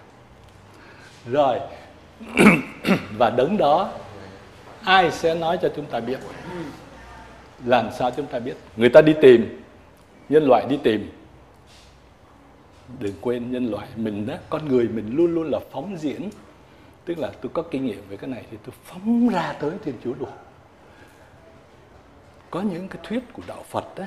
[1.30, 1.58] Rồi.
[3.18, 3.92] Và đấng đó,
[4.84, 6.18] ai sẽ nói cho chúng ta biết?
[7.64, 8.56] Làm sao chúng ta biết?
[8.76, 9.62] Người ta đi tìm.
[10.28, 11.10] Nhân loại đi tìm.
[12.98, 16.30] Đừng quên nhân loại mình đó, con người mình luôn luôn là phóng diễn.
[17.04, 19.94] Tức là tôi có kinh nghiệm về cái này thì tôi phóng ra tới thiên
[20.04, 20.30] chúa luôn.
[22.50, 24.04] Có những cái thuyết của đạo phật đó,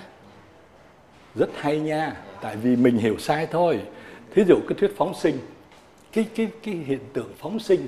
[1.36, 2.14] rất hay nha.
[2.42, 3.80] Tại vì mình hiểu sai thôi
[4.32, 5.38] thí dụ cái thuyết phóng sinh,
[6.12, 7.88] cái cái cái hiện tượng phóng sinh,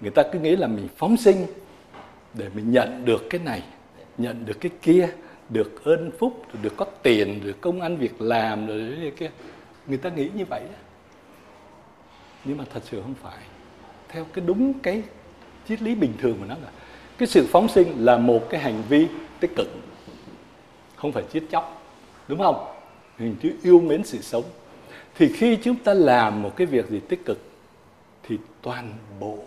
[0.00, 1.46] người ta cứ nghĩ là mình phóng sinh
[2.34, 3.62] để mình nhận được cái này,
[4.18, 5.08] nhận được cái kia,
[5.48, 9.30] được ơn phúc, được có tiền, được công ăn việc làm, rồi cái kia.
[9.86, 10.78] Người ta nghĩ như vậy đó.
[12.44, 13.38] nhưng mà thật sự không phải.
[14.08, 15.02] Theo cái đúng cái
[15.68, 16.70] triết lý bình thường của nó là,
[17.18, 19.06] cái sự phóng sinh là một cái hành vi
[19.40, 19.68] tích cực,
[20.96, 21.82] không phải chiết chóc,
[22.28, 22.66] đúng không?
[23.18, 24.44] Hình chữ yêu mến sự sống
[25.14, 27.38] thì khi chúng ta làm một cái việc gì tích cực
[28.22, 29.38] thì toàn bộ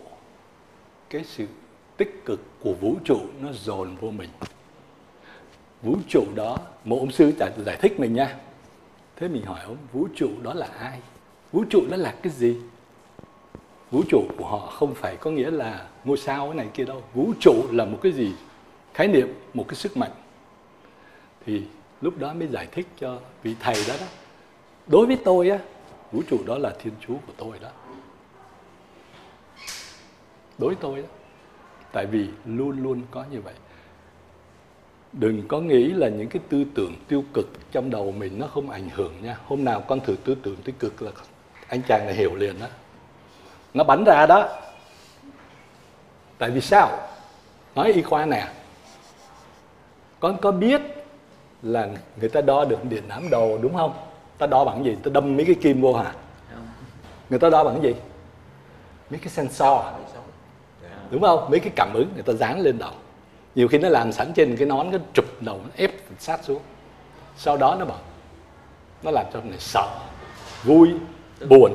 [1.10, 1.45] cái sự
[1.97, 4.30] tích cực của vũ trụ nó dồn vô mình.
[5.82, 8.36] Vũ trụ đó một ông sư giải, giải thích mình nha.
[9.15, 10.99] Thế mình hỏi ông vũ trụ đó là ai?
[11.51, 12.58] Vũ trụ đó là cái gì?
[13.91, 17.04] Vũ trụ của họ không phải có nghĩa là ngôi sao cái này kia đâu.
[17.13, 18.34] Vũ trụ là một cái gì?
[18.93, 20.12] Khái niệm một cái sức mạnh.
[21.45, 21.63] Thì
[22.01, 24.06] lúc đó mới giải thích cho vị thầy đó đó
[24.88, 25.60] đối với tôi á,
[26.12, 27.69] vũ trụ đó là thiên chúa của tôi đó.
[30.58, 31.08] Đối với tôi đó
[31.91, 33.54] tại vì luôn luôn có như vậy.
[35.13, 38.69] Đừng có nghĩ là những cái tư tưởng tiêu cực trong đầu mình nó không
[38.69, 39.38] ảnh hưởng nha.
[39.45, 41.12] Hôm nào con thử tư tưởng tiêu cực là
[41.67, 42.67] anh chàng này hiểu liền đó
[43.74, 44.50] nó bắn ra đó.
[46.38, 46.89] Tại vì sao?
[47.76, 48.48] Nói y khoa nè.
[50.19, 50.82] Con có biết
[51.62, 53.93] là người ta đo được điện ám đầu đúng không?
[54.38, 54.95] Ta đo bằng gì?
[55.04, 56.12] Ta đâm mấy cái kim vô hả?
[57.30, 58.00] Người ta đo bằng cái gì?
[59.10, 59.80] Mấy cái sensor.
[61.10, 61.50] Đúng không?
[61.50, 62.91] Mấy cái cảm ứng người ta dán lên đầu.
[63.56, 66.62] Nhiều khi nó làm sẵn trên cái nón, cái chụp đầu, nó ép sát xuống.
[67.38, 68.00] Sau đó nó bảo,
[69.04, 69.88] nó làm cho người sợ,
[70.63, 70.89] vui,
[71.50, 71.71] buồn.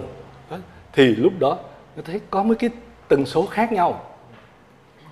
[0.92, 1.58] Thì lúc đó,
[1.96, 2.70] nó thấy có mấy cái
[3.08, 4.04] tần số khác nhau.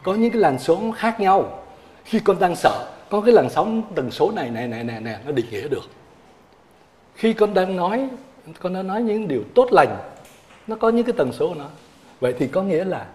[0.02, 1.64] Có những cái làn sóng khác nhau.
[2.04, 5.16] Khi con đang sợ, có cái làn sóng tần số này này này này này,
[5.26, 5.84] nó định nghĩa được
[7.18, 8.08] khi con đang nói
[8.60, 9.98] con đang nói những điều tốt lành
[10.66, 11.68] nó có những cái tần số của nó.
[12.20, 13.08] Vậy thì có nghĩa là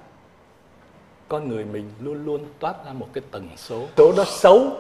[1.28, 3.88] con người mình luôn luôn toát ra một cái tần số.
[3.98, 4.72] Số đó xấu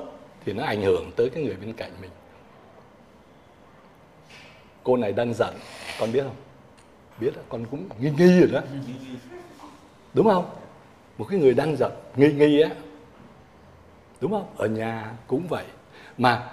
[0.46, 2.12] thì nó ảnh hưởng tới cái người bên cạnh mình.
[4.84, 5.56] Cô này đang giận
[6.00, 6.36] con biết không?
[7.20, 8.62] Biết đó, con cũng nghi nghi rồi đó.
[10.14, 10.50] Đúng không?
[11.18, 12.70] Một cái người đang giận nghi nghi á.
[14.22, 14.46] Đúng không?
[14.58, 15.66] Ở nhà cũng vậy.
[16.18, 16.52] Mà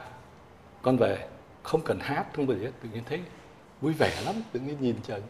[0.83, 1.27] con về
[1.62, 3.20] không cần hát, không cần gì hết, tự nhiên thấy
[3.81, 5.20] vui vẻ lắm, tự nhiên nhìn trời.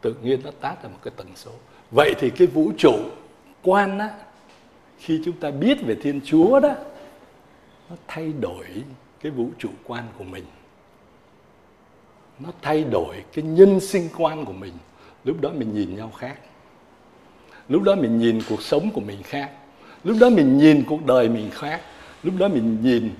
[0.00, 1.50] Tự nhiên nó tát ra một cái tần số.
[1.90, 2.94] Vậy thì cái vũ trụ
[3.62, 4.10] quan á,
[4.98, 6.74] khi chúng ta biết về thiên chúa đó,
[7.90, 8.66] nó thay đổi
[9.20, 10.44] cái vũ trụ quan của mình.
[12.38, 14.72] Nó thay đổi cái nhân sinh quan của mình.
[15.24, 16.38] Lúc đó mình nhìn nhau khác.
[17.68, 19.50] Lúc đó mình nhìn cuộc sống của mình khác.
[20.04, 21.80] Lúc đó mình nhìn cuộc đời mình khác.
[22.22, 23.10] Lúc đó mình nhìn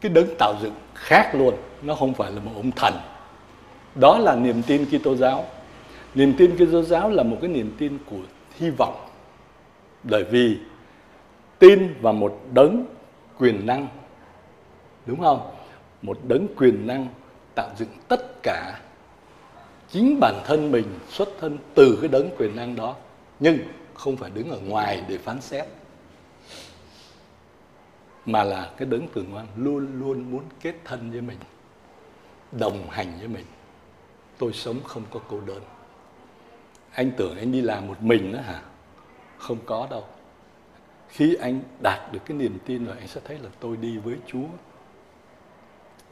[0.00, 1.54] cái đấng tạo dựng khác luôn
[1.84, 2.94] nó không phải là một ông thần
[3.94, 5.46] đó là niềm tin Kitô giáo.
[6.14, 8.22] Niềm tin Kitô giáo là một cái niềm tin của
[8.54, 9.06] hy vọng.
[10.02, 10.58] Bởi vì
[11.58, 12.84] tin vào một đấng
[13.38, 13.88] quyền năng,
[15.06, 15.50] đúng không?
[16.02, 17.08] Một đấng quyền năng
[17.54, 18.80] tạo dựng tất cả
[19.90, 22.96] chính bản thân mình, xuất thân từ cái đấng quyền năng đó,
[23.40, 23.58] nhưng
[23.94, 25.64] không phải đứng ở ngoài để phán xét,
[28.26, 31.38] mà là cái đấng từ ngoan luôn luôn muốn kết thân với mình
[32.58, 33.44] đồng hành với mình.
[34.38, 35.62] Tôi sống không có cô đơn.
[36.92, 38.62] Anh tưởng anh đi làm một mình đó hả?
[39.38, 40.04] Không có đâu.
[41.08, 44.16] Khi anh đạt được cái niềm tin rồi, anh sẽ thấy là tôi đi với
[44.26, 44.46] chúa.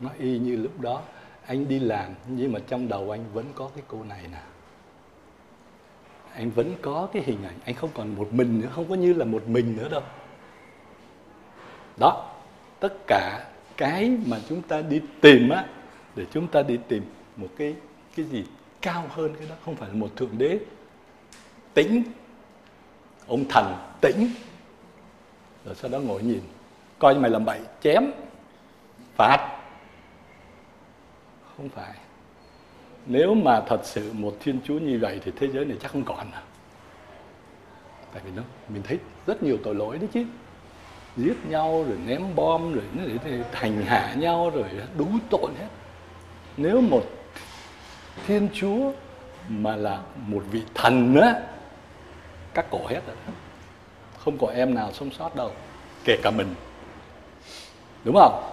[0.01, 1.03] Nó y như lúc đó.
[1.47, 4.43] Anh đi làm, nhưng mà trong đầu anh vẫn có cái cô này nè.
[6.35, 7.59] Anh vẫn có cái hình ảnh.
[7.65, 10.03] Anh không còn một mình nữa, không có như là một mình nữa đâu.
[12.01, 12.35] Đó,
[12.81, 13.45] tất cả
[13.77, 15.67] cái mà chúng ta đi tìm á
[16.17, 17.03] để chúng ta đi tìm
[17.37, 17.75] một cái
[18.17, 18.45] cái gì
[18.81, 20.59] cao hơn cái đó, không phải là một thượng đế.
[21.75, 22.03] Tĩnh.
[23.27, 24.31] Ông thần tĩnh.
[25.65, 26.41] Rồi sau đó ngồi nhìn.
[26.99, 28.05] Coi mày làm bậy, chém.
[29.17, 29.59] Phạt.
[31.57, 31.95] Không phải.
[33.07, 36.05] Nếu mà thật sự một thiên chúa như vậy thì thế giới này chắc không
[36.05, 36.43] còn nữa
[38.13, 40.25] tại vì nó, mình thấy rất nhiều tội lỗi đấy chứ.
[41.17, 44.65] Giết nhau, rồi ném bom, rồi nó để hành hạ nhau, rồi
[44.99, 45.69] đủ tội hết
[46.57, 47.03] nếu một
[48.27, 48.93] thiên chúa
[49.49, 51.35] mà là một vị thần á
[52.55, 53.17] cắt cổ hết rồi.
[54.19, 55.53] Không có em nào sống sót đâu
[56.05, 56.55] kể cả mình.
[58.05, 58.53] Đúng không?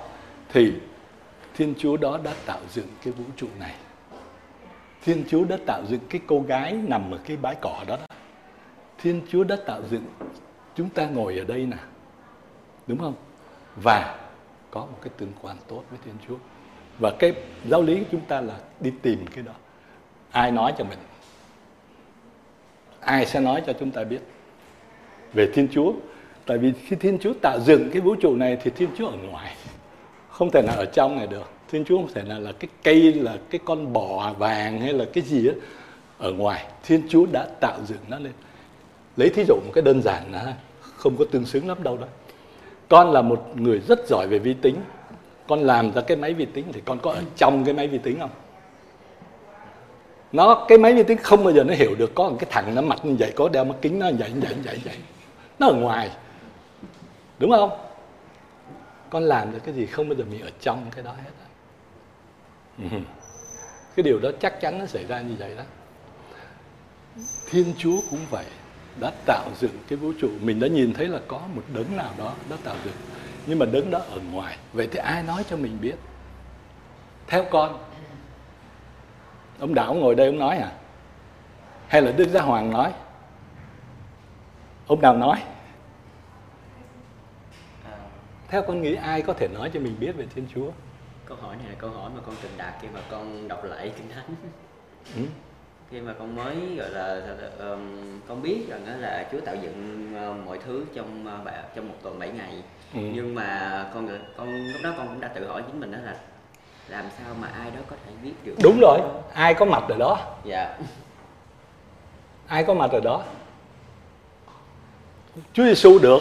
[0.49, 0.73] Thì
[1.53, 3.75] thiên chúa đó đã tạo dựng cái vũ trụ này.
[5.01, 8.15] Thiên chúa đã tạo dựng cái cô gái nằm ở cái bãi cỏ đó, đó.
[8.97, 10.05] thiên chúa đã tạo dựng
[10.75, 11.77] chúng ta ngồi ở đây nè.
[12.87, 13.13] Đúng không?
[13.75, 14.19] Và
[14.71, 16.35] có một cái tương quan tốt với thiên chúa
[16.99, 17.33] và cái
[17.69, 19.53] giáo lý của chúng ta là đi tìm cái đó.
[20.31, 20.97] Ai nói cho mình?
[22.99, 24.19] Ai sẽ nói cho chúng ta biết?
[25.33, 25.93] Về thiên chúa.
[26.45, 29.17] Tại vì khi thiên chúa tạo dựng cái vũ trụ này thì thiên chúa ở
[29.17, 29.55] ngoài.
[30.29, 31.51] Không thể nào ở trong này được.
[31.71, 35.05] Thiên chúa không thể nào là cái cây, là cái con bò vàng hay là
[35.13, 35.53] cái gì đó
[36.17, 36.65] ở ngoài.
[36.83, 38.33] Thiên chúa đã tạo dựng nó lên.
[39.17, 42.07] Lấy thí dụ một cái đơn giản là không có tương xứng lắm đâu đó.
[42.89, 44.75] Con là một người rất giỏi về vi tính
[45.49, 47.97] con làm ra cái máy vi tính thì con có ở trong cái máy vi
[47.97, 48.29] tính không?
[50.31, 52.75] Nó cái máy vi tính không bao giờ nó hiểu được có một cái thằng
[52.75, 54.75] nó mặt như vậy có đeo mắt kính nó như vậy như vậy như vậy,
[54.75, 54.97] như vậy.
[55.59, 56.09] nó ở ngoài.
[57.39, 57.69] Đúng không?
[59.09, 61.31] Con làm được cái gì không bao giờ mình ở trong cái đó hết
[62.77, 62.97] ừ.
[63.95, 65.63] cái điều đó chắc chắn nó xảy ra như vậy đó.
[67.49, 68.45] Thiên chúa cũng vậy
[69.01, 70.29] đã tạo dựng cái vũ trụ.
[70.41, 72.93] Mình đã nhìn thấy là có một đấng nào đó đã tạo dựng
[73.49, 75.95] nhưng mà đấng đó ở ngoài vậy thì ai nói cho mình biết?
[77.27, 77.79] Theo con.
[79.59, 80.71] Ông đạo ngồi đây ông nói à
[81.87, 82.93] hay là đức gia hoàng nói?
[84.87, 85.43] Ông nào nói.
[88.47, 90.71] Theo con nghĩ ai có thể nói cho mình biết về thiên chúa?
[91.25, 93.93] Câu hỏi này là câu hỏi mà con từng đạt khi mà con đọc lại
[93.97, 94.35] kinh thánh.
[95.15, 95.21] Ừ.
[95.91, 97.21] khi mà con mới gọi là
[97.59, 97.79] um,
[98.27, 101.95] con biết rằng đó là Chúa tạo dựng uh, mọi thứ trong uh, trong một
[102.03, 102.53] tuần 7 ngày.
[102.93, 102.99] Ừ.
[103.13, 106.15] nhưng mà con con lúc đó con cũng đã tự hỏi chính mình đó là
[106.87, 108.99] làm sao mà ai đó có thể biết được đúng rồi
[109.33, 110.19] ai có mặt ở đó.
[110.45, 110.77] Dạ.
[112.47, 113.23] Ai có mặt ở đó.
[115.53, 116.19] Chúa Giêsu được.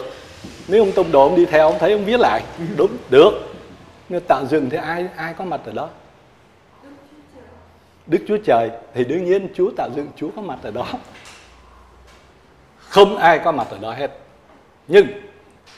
[0.67, 2.43] Nếu ông tông đồ ông đi theo ông thấy ông viết lại.
[2.77, 3.31] Đúng được.
[4.09, 5.89] Nhưng tạo dựng thì ai ai có mặt ở đó
[8.09, 10.85] Đức Chúa Trời thì đương nhiên Chúa tạo dựng Chúa có mặt ở đó.
[12.77, 14.11] Không ai có mặt ở đó hết.
[14.87, 15.07] Nhưng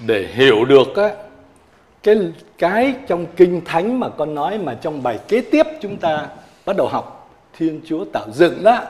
[0.08, 1.10] để hiểu được á,
[2.04, 2.16] cái
[2.58, 6.28] cái trong kinh thánh mà con nói mà trong bài kế tiếp chúng ta
[6.66, 8.84] bắt đầu học Thiên Chúa tạo dựng đó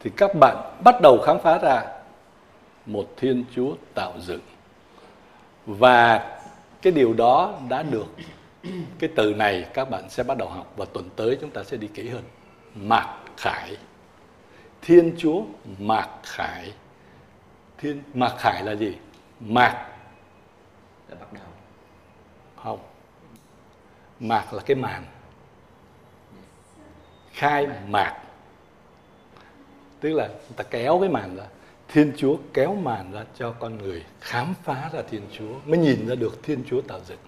[0.00, 1.82] thì các bạn bắt đầu khám phá ra
[2.86, 4.40] một Thiên Chúa tạo dựng.
[5.66, 6.30] Và
[6.82, 8.06] cái điều đó đã được
[8.98, 11.76] cái từ này các bạn sẽ bắt đầu học và tuần tới chúng ta sẽ
[11.76, 12.22] đi kỹ hơn
[12.76, 13.76] mạc khải.
[14.82, 15.42] Thiên chúa
[15.78, 16.72] mạc khải.
[17.78, 18.96] Thiên, mạc khải là gì?
[19.40, 19.86] Mạc.
[21.08, 21.46] Là bắt đầu.
[22.56, 22.78] Không.
[24.20, 25.04] Mạc là cái màn.
[27.32, 28.22] Khai mạc.
[30.00, 31.44] Tức là người ta kéo cái màn ra.
[31.88, 36.08] Thiên chúa kéo màn ra cho con người khám phá ra thiên chúa, mới nhìn
[36.08, 37.18] ra được thiên chúa tạo dựng.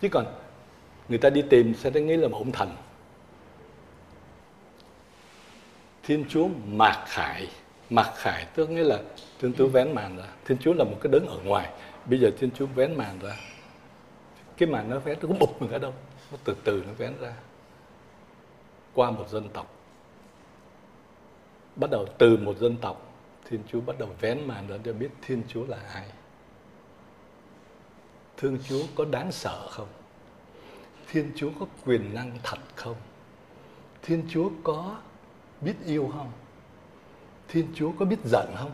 [0.00, 0.26] Chứ còn
[1.08, 2.76] người ta đi tìm sẽ nghĩ là một ông thần.
[6.08, 7.48] Thiên chúa mạc khải.
[7.90, 9.02] Mạc khải tức nghĩa là
[9.38, 10.24] thiên chúa vén màn ra.
[10.44, 11.72] Thiên chúa là một cái đấng ở ngoài.
[12.06, 13.36] Bây giờ thiên chúa vén màn ra.
[14.56, 15.94] Cái màn nó vén nó cũng bụp mình ở đâu.
[16.32, 17.32] Nó từ từ nó vén ra.
[18.94, 19.74] Qua một dân tộc.
[21.76, 23.12] Bắt đầu từ một dân tộc,
[23.44, 26.06] thiên chúa bắt đầu vén màn ra cho biết thiên chúa là ai.
[28.36, 29.88] Thương chúa có đáng sợ không?
[31.08, 32.96] Thiên chúa có quyền năng thật không?
[34.02, 34.96] Thiên chúa có
[35.60, 36.30] biết yêu không?
[37.48, 38.70] Thiên chúa có biết giận không?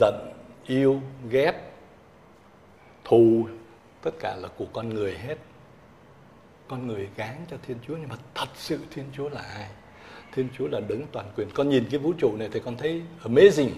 [0.00, 0.32] Giận,
[0.66, 1.00] yêu,
[1.30, 1.52] ghét,
[3.04, 3.48] thù,
[4.02, 5.38] tất cả là của con người hết.
[6.68, 9.68] Con người gán cho thiên chúa, nhưng mà thật sự thiên chúa là ai?
[10.32, 11.50] Thiên chúa là đứng toàn quyền.
[11.54, 13.70] Con nhìn cái vũ trụ này thì con thấy amazing,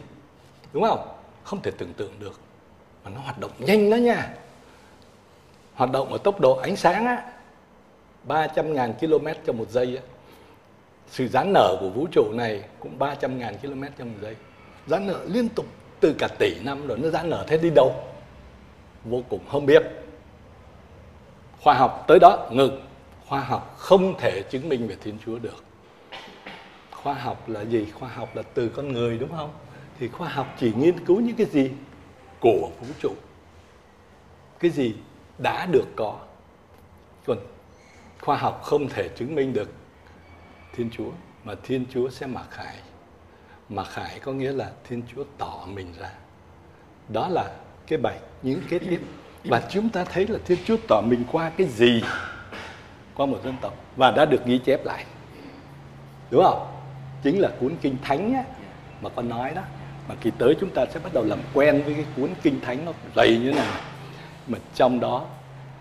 [0.73, 1.09] đúng không?
[1.45, 2.41] Không thể tưởng tượng được,
[3.05, 4.35] mà nó hoạt động nhanh đó nha.
[5.75, 7.33] Hoạt động ở tốc độ ánh sáng á
[8.23, 10.03] 300 ngàn km trong một giây á
[11.09, 14.37] sự giãn nở của vũ trụ này cũng 300 ngàn km trong một giây.
[14.87, 15.67] Giãn nở liên tục
[16.01, 17.93] từ cả tỷ năm rồi nó giãn nở thế đi đâu?
[19.05, 19.83] Vô cùng không biết.
[21.61, 22.81] Khoa học tới đó, ngừng.
[23.29, 25.65] Khoa học không thể chứng minh về thiên chúa được.
[26.91, 27.87] Khoa học là gì?
[27.99, 29.51] Khoa học là từ con người, đúng không?
[29.99, 31.71] Thì khoa học chỉ nghiên cứu những cái gì?
[32.41, 33.15] Của vũ trụ.
[34.59, 34.95] Cái gì
[35.39, 36.19] đã được có.
[37.27, 37.39] Còn
[38.21, 39.69] khoa học không thể chứng minh được
[40.77, 41.11] thiên chúa
[41.45, 42.77] mà thiên chúa sẽ mặc khải.
[43.69, 46.11] Mặc khải có nghĩa là thiên chúa tỏ mình ra.
[47.09, 47.53] Đó là
[47.87, 49.01] cái bài những kế tiếp
[49.45, 52.03] và chúng ta thấy là thiên chúa tỏ mình qua cái gì
[53.15, 55.05] qua một dân tộc và đã được ghi chép lại.
[56.31, 56.67] Đúng không?
[57.23, 58.45] Chính là cuốn kinh thánh á,
[59.03, 59.63] mà con nói đó.
[60.09, 62.85] Mà kỳ tới chúng ta sẽ bắt đầu làm quen với cái cuốn kinh thánh
[62.85, 63.81] nó dày như thế này.
[64.47, 65.27] Mà trong đó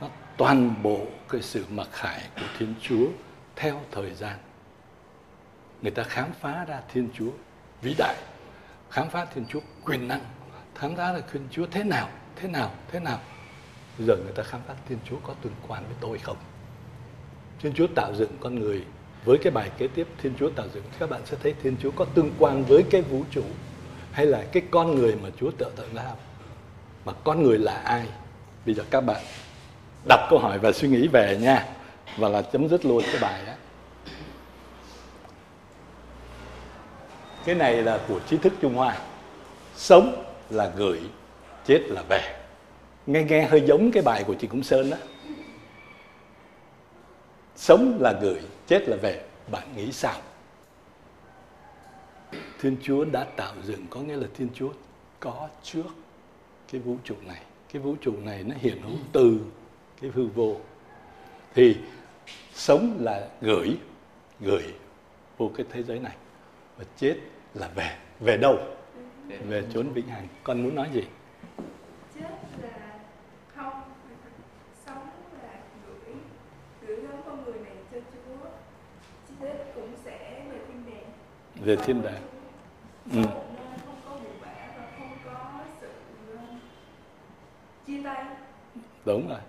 [0.01, 3.05] nó toàn bộ cái sự mặc khải của thiên chúa
[3.55, 4.37] theo thời gian
[5.83, 7.31] người ta khám phá ra thiên chúa
[7.81, 8.15] vĩ đại,
[8.89, 10.21] khám phá thiên chúa quyền năng,
[10.75, 13.19] khám phá là thiên chúa thế nào thế nào thế nào.
[13.97, 16.37] Bây giờ người ta khám phá thiên chúa có tương quan với tôi không?
[17.61, 18.83] Thiên chúa tạo dựng con người
[19.25, 21.91] với cái bài kế tiếp, thiên chúa tạo dựng, các bạn sẽ thấy thiên chúa
[21.91, 23.43] có tương quan với cái vũ trụ
[24.11, 26.11] hay là cái con người mà chúa tạo dựng ra.
[27.05, 28.07] Mà con người là ai?
[28.65, 29.21] Bây giờ các bạn
[30.07, 31.65] đặt câu hỏi và suy nghĩ về nha,
[32.17, 33.52] và là chấm dứt luôn cái bài đó.
[37.45, 38.97] Cái này là của trí thức trung hoa.
[39.75, 41.01] Sống là gửi
[41.65, 42.39] chết là về.
[43.05, 44.97] Nghe nghe hơi giống cái bài của chị Cũng Sơn đó.
[47.55, 49.23] Sống là gửi chết là về.
[49.51, 50.15] Bạn nghĩ sao?
[52.61, 54.69] Thiên Chúa đã tạo dựng, có nghĩa là Thiên Chúa
[55.19, 55.89] có trước
[56.71, 57.41] cái vũ trụ này.
[57.73, 59.39] Cái vũ trụ này nó hiện hữu từ
[60.01, 60.55] cái hư vô.
[61.55, 61.77] Thì
[62.53, 63.77] sống là gửi
[64.39, 64.63] gửi
[65.37, 66.15] vô cái thế giới này.
[66.77, 67.15] Và chết
[67.53, 68.57] là về về đâu?
[69.47, 70.27] Về chốn vĩnh hằng.
[70.43, 71.03] Con muốn nói gì?
[72.15, 72.29] Chết
[72.61, 72.99] là
[73.55, 73.81] không
[74.85, 75.07] sống
[75.43, 75.49] là
[75.87, 76.15] gửi
[76.87, 78.49] gửi gắm con người này cho Chúa.
[79.41, 81.11] Chết cũng sẽ về thiên đàng.
[81.65, 82.21] Về thiên đàng.
[83.13, 83.21] Ừ.
[85.25, 85.59] ờ,
[87.87, 88.25] chia tay.
[89.05, 89.39] Đúng rồi.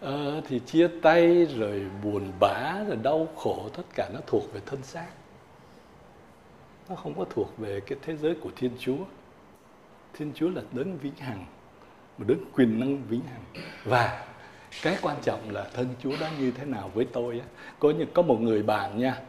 [0.00, 4.60] Ờ, thì chia tay rồi buồn bã rồi đau khổ tất cả nó thuộc về
[4.66, 5.06] thân xác
[6.88, 9.04] nó không có thuộc về cái thế giới của thiên chúa.
[10.12, 11.46] Thiên chúa là đấng vĩnh hằng
[12.18, 13.64] một đấng quyền năng vĩnh hằng.
[13.84, 14.24] Và
[14.82, 17.46] cái quan trọng là thân chúa đó như thế nào với tôi á.
[17.78, 19.20] Có như có một người bạn nha,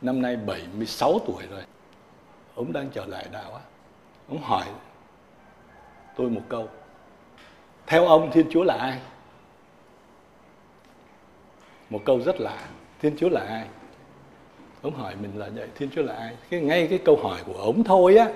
[0.00, 1.62] năm nay 76 tuổi rồi.
[2.54, 3.60] Ông đang trở lại đạo á.
[4.28, 4.66] Ông hỏi
[6.16, 6.68] tôi một câu.
[7.86, 9.00] Theo ông, thiên chúa là ai?
[11.90, 12.68] Một câu rất lạ.
[13.00, 13.68] Thiên chúa là ai?
[14.82, 16.36] Ông hỏi mình là vậy thiên chúa là ai?
[16.50, 18.28] Cái ngay cái câu hỏi của ông thôi á,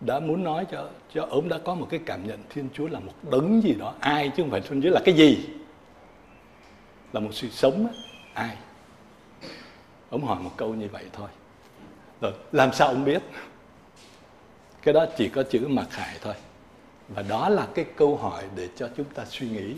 [0.00, 3.00] đã muốn nói cho cho ông đã có một cái cảm nhận thiên chúa là
[3.00, 5.38] một đấng gì đó, ai chứ không phải thiên chúa là cái gì?
[7.12, 7.92] Là một sự sống á,
[8.34, 8.56] ai?
[10.10, 11.28] Ông hỏi một câu như vậy thôi.
[12.20, 13.22] Rồi, làm sao ông biết?
[14.82, 16.34] Cái đó chỉ có chữ mặc khải thôi.
[17.08, 19.74] Và đó là cái câu hỏi để cho chúng ta suy nghĩ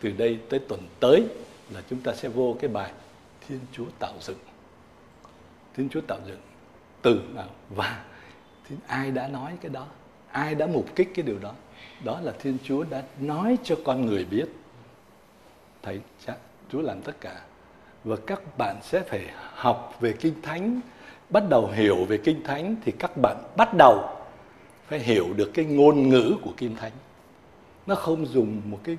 [0.00, 1.24] từ đây tới tuần tới
[1.70, 2.92] là chúng ta sẽ vô cái bài
[3.48, 4.38] thiên chúa tạo dựng
[5.76, 6.40] thiên chúa tạo dựng
[7.02, 7.48] từ nào?
[7.70, 8.04] Và
[8.68, 9.86] thì ai đã nói cái đó?
[10.30, 11.52] Ai đã mục kích cái điều đó?
[12.04, 14.46] Đó là thiên chúa đã nói cho con người biết.
[15.82, 16.36] Thầy chắc
[16.72, 17.40] chúa làm tất cả.
[18.04, 20.80] Và các bạn sẽ phải học về kinh thánh,
[21.30, 24.08] bắt đầu hiểu về kinh thánh thì các bạn bắt đầu
[24.88, 26.92] phải hiểu được cái ngôn ngữ của kinh thánh.
[27.86, 28.96] Nó không dùng một cái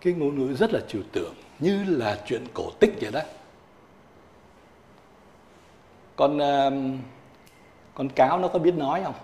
[0.00, 3.20] cái ngôn ngữ rất là trừu tượng như là chuyện cổ tích vậy đó
[6.16, 6.98] con um,
[7.94, 9.14] con cáo nó có biết nói không?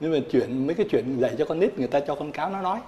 [0.00, 2.50] Nhưng mà chuyện, mấy cái chuyện dạy cho con nít, người ta cho con cáo
[2.50, 2.78] nó nói.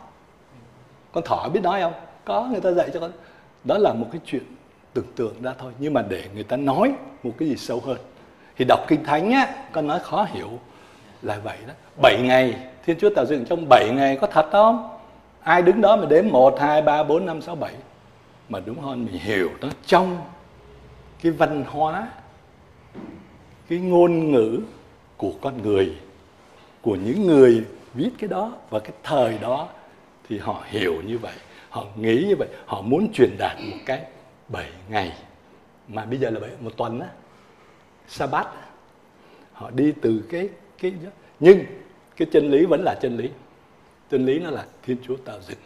[1.13, 1.93] Con thỏ biết nói không?
[2.25, 3.13] Có, người ta dạy cho con.
[3.65, 4.43] Đó là một cái chuyện
[4.95, 5.73] tưởng tượng ra thôi.
[5.79, 6.93] Nhưng mà để người ta nói
[7.23, 7.99] một cái gì sâu hơn.
[8.57, 10.51] Thì đọc kinh thánh á, con nói khó hiểu
[11.23, 11.75] là vậy đó.
[12.03, 14.99] Bảy ngày, thiên chúa tạo dựng trong bảy ngày có thật không?
[15.41, 17.75] Ai đứng đó mà đếm một, hai, ba, bốn, năm, sáu, bảy?
[18.49, 20.19] Mà đúng hơn, mình hiểu nó trong
[21.23, 22.09] cái văn hóa
[23.73, 24.61] cái ngôn ngữ
[25.17, 25.97] của con người,
[26.83, 27.65] của những người
[27.95, 29.69] viết cái đó và cái thời đó
[30.29, 31.33] thì họ hiểu như vậy,
[31.69, 34.05] họ nghĩ như vậy, họ muốn truyền đạt một cái
[34.49, 35.13] bảy ngày.
[35.89, 37.09] Mà bây giờ là bảy, một tuần á
[38.09, 38.47] sa bát
[39.53, 40.49] họ đi từ cái
[40.83, 40.93] cái
[41.41, 41.65] nhưng
[42.17, 43.31] cái chân lý vẫn là chân lý.
[44.11, 45.59] Chân lý nó là thiên chúa tạo dựng.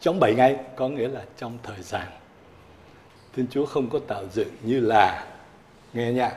[0.00, 2.06] Trong bảy ngày, có nghĩa là trong thời gian.
[3.36, 5.26] Thiên chúa không có tạo dựng như là
[5.94, 6.36] nghe nhạc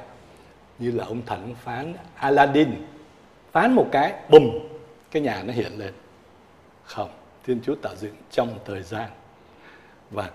[0.80, 2.70] như là ông thần phán aladdin,
[3.52, 4.50] phán một cái, bùm,
[5.12, 5.94] cái nhà nó hiện lên.
[6.84, 7.10] Không,
[7.44, 9.10] thiên chúa tạo dựng trong thời gian.
[10.12, 10.30] Và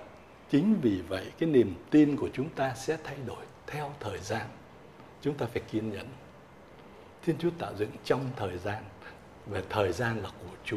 [0.50, 4.46] chính vì vậy, cái niềm tin của chúng ta sẽ thay đổi theo thời gian.
[5.22, 6.06] Chúng ta phải kiên nhẫn.
[7.24, 8.82] Thiên chúa tạo dựng trong thời gian.
[9.46, 10.76] Về thời gian là của chúa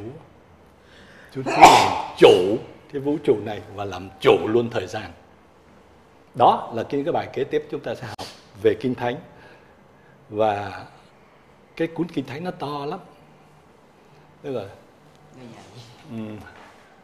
[1.35, 2.57] chúa làm chủ
[2.93, 5.11] cái vũ trụ này và làm chủ luôn thời gian.
[6.35, 8.27] Đó là cái cái bài kế tiếp chúng ta sẽ học
[8.63, 9.15] về kinh thánh
[10.29, 10.85] và
[11.75, 12.99] cái cuốn kinh thánh nó to lắm.
[14.41, 14.65] Tức là
[16.09, 16.17] ừ,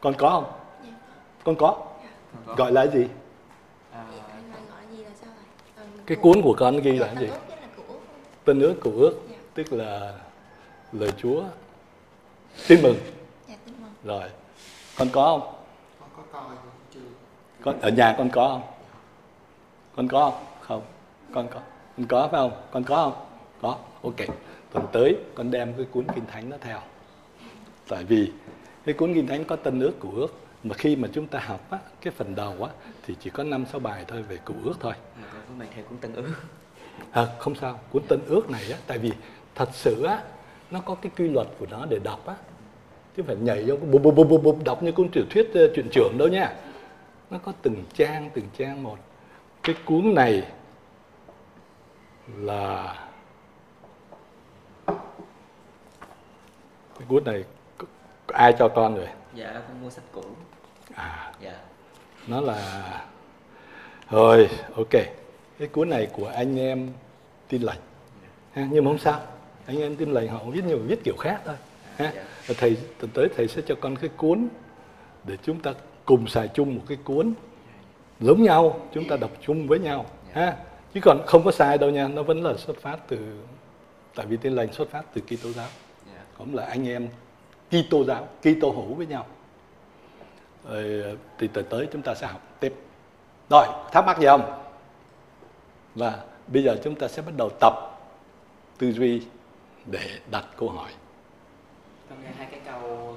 [0.01, 0.51] con có không?
[1.43, 1.85] Con có.
[2.45, 3.07] Gọi là gì?
[6.05, 7.29] Cái cuốn của con ghi là gì?
[8.45, 9.19] tân ước của ước
[9.53, 10.13] tức là
[10.91, 11.43] lời chúa.
[12.67, 12.97] Tin mừng.
[14.03, 14.29] Rồi.
[14.97, 15.53] Con có không?
[15.99, 16.57] Con có coi
[16.93, 16.99] chưa?
[17.61, 18.61] Con ở nhà con có không?
[19.95, 20.45] Con có không?
[20.61, 20.81] Không.
[21.33, 21.59] Con có
[21.99, 22.51] con có phải không?
[22.71, 23.25] Con có không?
[23.61, 23.77] Có.
[24.01, 24.37] Ok.
[24.73, 26.79] Tuần tới con đem cái cuốn kinh thánh nó theo.
[27.87, 28.31] Tại vì
[28.85, 30.27] cái cuốn kinh thánh có tân ước của ước
[30.63, 32.71] mà khi mà chúng ta học á, cái phần đầu á,
[33.05, 34.93] thì chỉ có năm sáu bài thôi về cụ ước thôi.
[35.33, 36.33] Có mang theo cuốn tân ước.
[37.11, 37.79] À, không sao.
[37.91, 39.11] Cuốn tân ước này á, tại vì
[39.55, 40.23] thật sự á,
[40.71, 42.35] nó có cái quy luật của nó để đọc á.
[43.17, 45.71] Chứ phải nhảy vô bụp bụp bụp bụp bụp đọc như cuốn tiểu thuyết uh,
[45.75, 46.53] truyện trưởng đâu nha.
[47.29, 48.97] Nó có từng trang từng trang một.
[49.63, 50.43] Cái cuốn này
[52.37, 52.95] là
[56.99, 57.43] cái cuốn này
[58.27, 59.07] ai cho con rồi?
[59.33, 60.23] Dạ con mua sách cũ.
[60.95, 61.33] À.
[61.41, 61.53] Dạ.
[62.27, 62.83] Nó là
[64.09, 64.91] rồi ok.
[65.59, 66.93] Cái cuốn này của anh em
[67.47, 67.79] tin lành.
[68.53, 69.21] Ha, nhưng mà không sao.
[69.65, 71.55] Anh em tin lành họ viết nhiều viết kiểu khác thôi.
[71.97, 72.11] Ha.
[72.15, 72.53] Dạ.
[72.57, 74.47] Thầy tuần tới thầy sẽ cho con cái cuốn
[75.23, 75.73] để chúng ta
[76.05, 77.33] cùng xài chung một cái cuốn
[78.19, 80.05] giống nhau chúng ta đọc chung với nhau.
[80.33, 80.55] Ha
[80.93, 83.17] chứ còn không có sai đâu nha nó vẫn là xuất phát từ
[84.15, 85.67] tại vì tin lành xuất phát từ Kitô giáo.
[86.05, 86.21] Dạ.
[86.37, 87.09] Cũng là anh em
[87.69, 89.25] Kitô giáo Kitô hữu với nhau.
[90.69, 91.03] Rồi
[91.37, 92.73] thì tới tới chúng ta sẽ học tiếp.
[93.49, 94.63] Rồi thắc mắc gì không?
[95.95, 97.73] Và bây giờ chúng ta sẽ bắt đầu tập
[98.77, 99.21] tư duy
[99.85, 100.91] để đặt câu hỏi.
[102.09, 103.15] Con nghe hai cái câu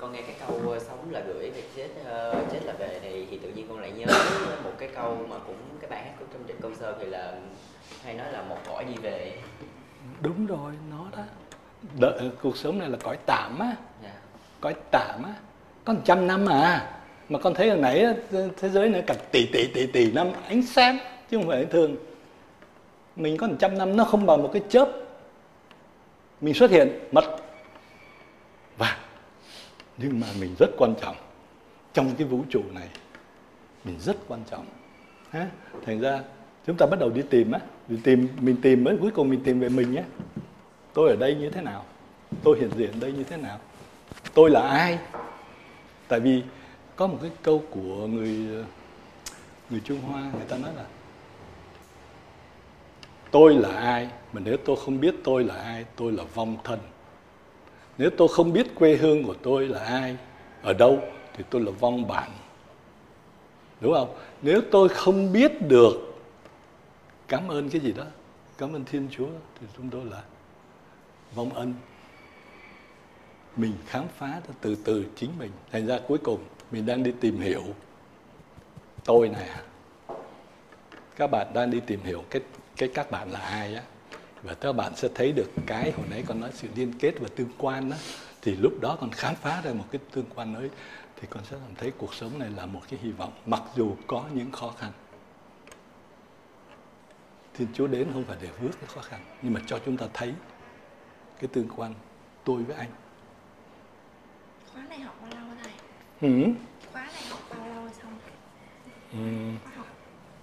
[0.00, 3.38] con nghe cái câu sống là gửi về chết ờ, chết là về này thì
[3.38, 4.06] tự nhiên con lại nhớ
[4.64, 7.32] một cái câu mà cũng cái bài hát của trong trịnh công sơn thì là
[8.04, 9.32] hay nói là một cõi đi về
[10.20, 11.22] đúng rồi nó đó.
[11.98, 13.76] Đợi, cuộc sống này là cõi tạm á.
[14.02, 14.12] Dạ.
[14.60, 15.34] Cõi tạm á.
[15.84, 18.06] Có một trăm năm à mà con thấy hồi nãy
[18.56, 20.98] thế giới này cả tỷ tỷ tỷ tỷ năm ánh sáng
[21.30, 21.96] chứ không phải thường
[23.16, 24.88] mình có một trăm năm nó không bằng một cái chớp.
[26.40, 27.39] Mình xuất hiện mất
[30.02, 31.16] nhưng mà mình rất quan trọng.
[31.92, 32.88] Trong cái vũ trụ này,
[33.84, 34.66] mình rất quan trọng.
[35.30, 35.46] Ha
[35.86, 36.20] thành ra
[36.66, 39.40] chúng ta bắt đầu đi tìm á, đi tìm, mình tìm mới cuối cùng mình
[39.44, 40.02] tìm về mình nhé
[40.94, 41.84] tôi ở đây như thế nào?
[42.42, 43.58] Tôi hiện diện đây như thế nào?
[44.34, 44.98] Tôi là ai?
[46.08, 46.42] Tại vì
[46.96, 48.64] có một cái câu của người
[49.70, 50.84] người Trung Hoa, người ta nói là,
[53.30, 54.08] tôi là ai?
[54.32, 56.78] Mà nếu tôi không biết tôi là ai, tôi là vong thân
[58.00, 60.16] nếu tôi không biết quê hương của tôi là ai,
[60.62, 61.02] ở đâu,
[61.34, 62.30] thì tôi là vong bản
[63.80, 64.14] đúng không?
[64.42, 65.92] Nếu tôi không biết được,
[67.28, 68.04] cảm ơn cái gì đó,
[68.58, 69.28] cảm ơn thiên chúa,
[69.60, 70.22] thì chúng tôi là
[71.34, 71.74] vong ân.
[73.56, 75.50] Mình khám phá từ từ chính mình.
[75.72, 76.40] Thành ra cuối cùng,
[76.70, 77.62] mình đang đi tìm hiểu
[79.04, 79.62] tôi này à.
[81.16, 82.42] các bạn đang đi tìm hiểu cái
[82.76, 83.82] cái các bạn là ai á
[84.42, 87.28] và các bạn sẽ thấy được cái hồi nãy con nói sự liên kết và
[87.36, 87.96] tương quan đó
[88.42, 90.70] thì lúc đó con khám phá ra một cái tương quan mới
[91.16, 93.96] thì con sẽ cảm thấy cuộc sống này là một cái hy vọng mặc dù
[94.06, 94.92] có những khó khăn.
[97.54, 100.06] Thiên Chúa đến không phải để vượt cái khó khăn nhưng mà cho chúng ta
[100.14, 100.34] thấy
[101.40, 101.94] cái tương quan
[102.44, 102.90] tôi với anh.
[104.72, 105.72] Khóa này học bao lâu hả thầy
[106.30, 106.48] ừ.
[106.92, 108.18] khóa này học bao lâu rồi xong?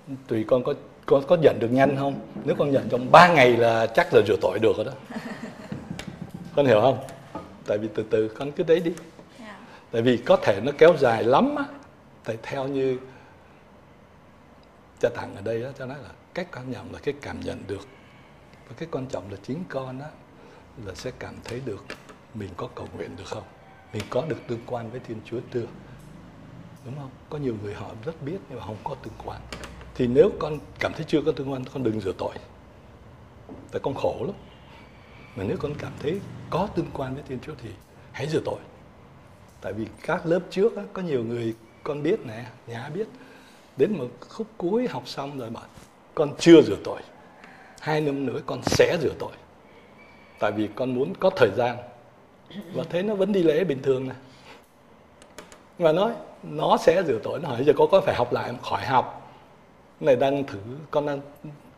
[0.08, 0.16] Ừ.
[0.28, 0.74] tùy con có
[1.08, 2.20] con có nhận được nhanh không?
[2.46, 4.92] Nếu con nhận trong 3 ngày là chắc là rửa tội được rồi đó.
[6.56, 7.04] Con hiểu không?
[7.68, 8.92] Tại vì từ từ con cứ đấy đi.
[9.40, 9.60] Dạ.
[9.92, 11.66] tại vì có thể nó kéo dài lắm á
[12.24, 13.00] tại theo như
[15.00, 17.64] cha tặng ở đây á cho nói là cách quan trọng là cái cảm nhận
[17.68, 17.88] được.
[18.68, 20.08] Và cái quan trọng là chính con á
[20.86, 21.86] là sẽ cảm thấy được
[22.34, 23.44] mình có cầu nguyện được không?
[23.94, 25.66] Mình có được tương quan với thiên chúa chưa?
[26.86, 27.10] Đúng không?
[27.30, 29.42] Có nhiều người họ rất biết nhưng mà không có tương quan
[29.98, 32.34] thì nếu con cảm thấy chưa có tương quan con đừng rửa tội.
[33.72, 34.36] Tại con khổ lắm.
[35.36, 36.20] Mà nếu con cảm thấy
[36.50, 37.70] có tương quan với thiên chúa thì
[38.12, 38.60] hãy rửa tội.
[39.62, 43.08] Tại vì các lớp trước á, có nhiều người con biết nè nhà biết.
[43.78, 45.64] Đến một khúc cuối học xong rồi bảo
[46.16, 47.02] con chưa rửa tội.
[47.80, 49.32] Hai năm nữa con sẽ rửa tội.
[50.40, 51.78] Tại vì con muốn có thời gian.
[52.74, 54.16] Và thế nó vẫn đi lễ bình thường nè.
[55.78, 57.40] Và nói nó sẽ rửa tội.
[57.40, 58.62] Nó hỏi giờ có có phải học lại không?
[58.62, 59.27] Khỏi học
[60.00, 60.60] này, đang thử
[60.92, 61.22] con đang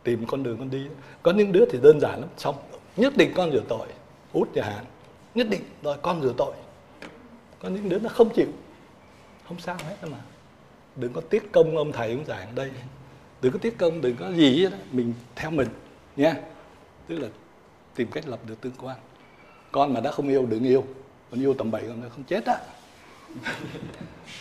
[0.02, 0.86] tìm con đường con đi.
[1.22, 2.28] Có những đứa thì đơn giản lắm.
[2.36, 2.56] Xong,
[2.96, 3.86] nhất định con rửa tội
[4.32, 4.84] út nhà hàng.
[5.34, 6.54] Nhất định, rồi con rửa tội.
[7.58, 8.48] Có những đứa nó không chịu.
[9.48, 10.18] Không sao hết mà.
[10.96, 12.70] Đừng có tiết công ông thầy ông giảng đây.
[13.42, 14.76] Đừng có tiết công, đừng có gì hết đó.
[14.92, 15.68] mình theo mình
[16.16, 16.34] nha
[17.08, 17.28] tức là
[17.94, 18.96] tìm cách lập được tương quan.
[19.72, 20.84] Con mà đã không yêu, đừng yêu.
[21.30, 22.56] Con yêu tầm bậy con không chết á.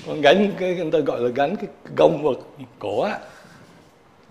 [0.07, 1.65] Con gánh cái, người ta gọi là gánh cái
[1.97, 2.34] gông vào
[2.80, 3.19] cổ á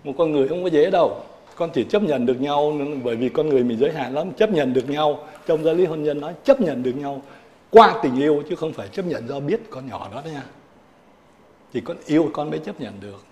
[0.03, 1.23] một con người không có dễ đâu.
[1.55, 4.31] Con chỉ chấp nhận được nhau, bởi vì con người mình giới hạn lắm.
[4.31, 7.21] Chấp nhận được nhau, trong giáo lý hôn nhân nói, chấp nhận được nhau
[7.69, 10.43] qua tình yêu, chứ không phải chấp nhận do biết con nhỏ đó nha.
[11.73, 13.23] Chỉ con yêu con mới chấp nhận được.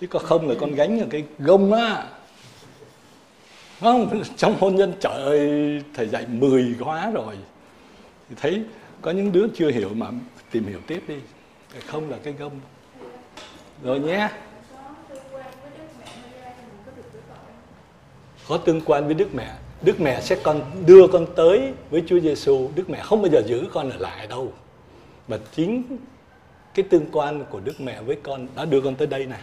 [0.00, 2.06] Chứ có không là con gánh ở cái gông á.
[3.80, 7.34] Không, trong hôn nhân, trời ơi, thầy dạy 10 khóa rồi.
[8.28, 8.62] Thì thấy
[9.00, 10.06] có những đứa chưa hiểu mà
[10.50, 11.16] tìm hiểu tiếp đi.
[11.86, 12.60] Không là cái gông.
[13.82, 14.28] Rồi nhé.
[18.48, 19.54] Có tương quan với Đức Mẹ.
[19.82, 23.42] Đức Mẹ sẽ con đưa con tới với Chúa Giêsu Đức Mẹ không bao giờ
[23.46, 24.52] giữ con ở lại đâu.
[25.28, 25.98] Mà chính
[26.74, 29.38] cái tương quan của Đức Mẹ với con đã đưa con tới đây nè.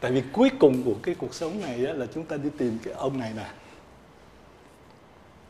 [0.00, 2.78] Tại vì cuối cùng của cái cuộc sống này á, là chúng ta đi tìm
[2.84, 3.46] cái ông này nè.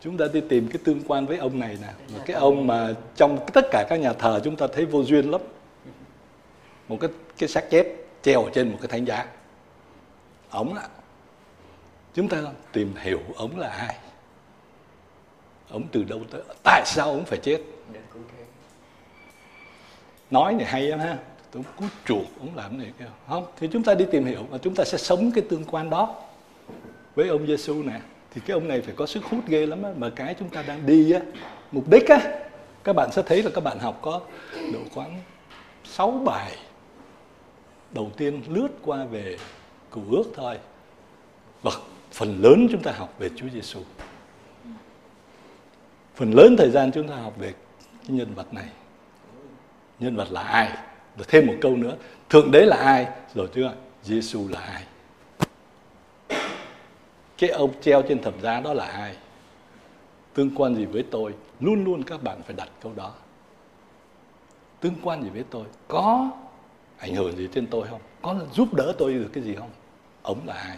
[0.00, 1.88] Chúng ta đi tìm cái tương quan với ông này nè.
[2.08, 5.30] Và cái ông mà trong tất cả các nhà thờ chúng ta thấy vô duyên
[5.30, 5.40] lắm.
[6.88, 7.86] Một cái cái xác chết
[8.22, 9.26] treo ở trên một cái thánh giá.
[10.50, 10.88] Ổng á
[12.14, 12.42] chúng ta
[12.72, 13.96] tìm hiểu ông là ai
[15.70, 16.42] ông từ đâu tới?
[16.64, 17.60] Tại sao ông phải chết?
[20.30, 21.18] Nói này hay lắm ha.
[21.50, 24.58] Tôi cứ chuột ông làm này kia không, thì chúng ta đi tìm hiểu và
[24.58, 26.14] chúng ta sẽ sống cái tương quan đó.
[27.14, 28.00] Với ông Giêsu nè,
[28.30, 29.90] thì cái ông này phải có sức hút ghê lắm á.
[29.96, 31.20] Mà cái chúng ta đang đi á,
[31.72, 32.20] mục đích á,
[32.84, 34.20] các bạn sẽ thấy là các bạn học có
[34.72, 35.22] độ khoảng
[35.84, 36.56] 6 bài.
[37.90, 39.36] Đầu tiên lướt qua về
[39.90, 40.58] cựu ước thôi.
[41.62, 41.80] Vật
[42.12, 43.80] phần lớn chúng ta học về Chúa Giêsu
[46.14, 47.52] phần lớn thời gian chúng ta học về
[48.02, 48.68] cái nhân vật này.
[49.98, 50.68] Nhân vật là ai?
[51.16, 51.96] Rồi thêm một câu nữa,
[52.28, 53.06] thượng đế là ai?
[53.34, 54.84] Rồi chưa Giêsu là ai?
[57.38, 59.16] Cái ông treo trên thập giá đó là ai?
[60.34, 61.34] Tương quan gì với tôi?
[61.60, 63.12] Luôn luôn các bạn phải đặt câu đó.
[64.80, 65.64] Tương quan gì với tôi?
[65.88, 66.30] Có
[66.98, 68.00] ảnh hưởng gì trên tôi không?
[68.22, 69.70] Có giúp đỡ tôi được cái gì không?
[70.22, 70.76] Ông là ai?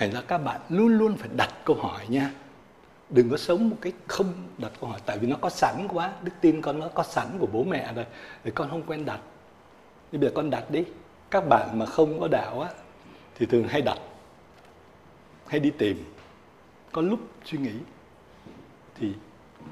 [0.00, 2.30] Thành ra các bạn luôn luôn phải đặt câu hỏi nha.
[3.10, 6.12] Đừng có sống một cái không đặt câu hỏi, tại vì nó có sẵn quá.
[6.22, 8.04] Đức tin con nó có sẵn của bố mẹ rồi,
[8.44, 9.20] thì con không quen đặt.
[10.12, 10.84] Thì bây giờ con đặt đi.
[11.30, 12.70] Các bạn mà không có đạo á,
[13.34, 13.98] thì thường hay đặt,
[15.46, 16.04] hay đi tìm.
[16.92, 17.74] Có lúc suy nghĩ,
[19.00, 19.12] thì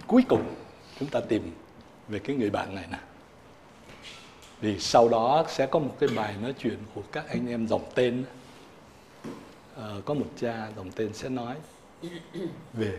[0.06, 0.54] cuối cùng
[0.98, 1.52] chúng ta tìm
[2.08, 2.98] về cái người bạn này nè.
[4.60, 7.84] Vì sau đó sẽ có một cái bài nói chuyện của các anh em dòng
[7.94, 8.24] tên.
[9.78, 11.56] Ờ, có một cha dòng tên sẽ nói
[12.72, 12.98] về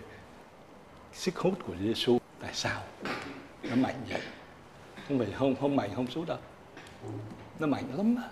[1.13, 2.81] sức hút của Giêsu tại sao?
[3.63, 4.21] Nó mạnh vậy?
[5.07, 6.37] Không phải không không mạnh không xuống đâu.
[7.59, 8.29] Nó mạnh lắm á.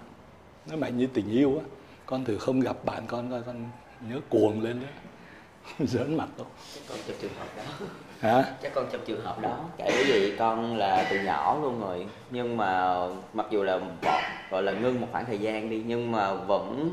[0.69, 1.65] Nó mạnh như tình yêu á.
[2.05, 3.69] Con thử không gặp bạn con coi con
[4.09, 4.87] nhớ cuồng lên đó.
[5.85, 7.63] Giỡn mặt đâu chắc con trong trường hợp đó.
[8.19, 8.55] Hả?
[8.61, 9.65] Chắc con trong trường hợp đó.
[9.77, 12.07] Tại vì con là từ nhỏ luôn rồi.
[12.29, 12.97] Nhưng mà
[13.33, 13.79] mặc dù là
[14.51, 16.91] gọi là ngưng một khoảng thời gian đi nhưng mà vẫn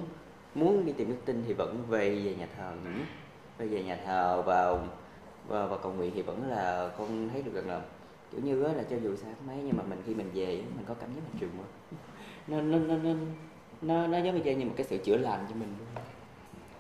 [0.55, 3.01] muốn đi tìm đức tin thì vẫn về về nhà thờ nghỉ.
[3.59, 4.79] Về về nhà thờ và
[5.49, 7.81] và, và cầu nguyện thì vẫn là con thấy được rằng là
[8.33, 10.95] kiểu như là cho dù xa mấy nhưng mà mình khi mình về mình có
[10.95, 11.99] cảm giác mình trường quá.
[12.47, 13.15] Nó nó nó nó
[13.83, 16.05] nó nó giống như như một cái sự chữa lành cho mình luôn.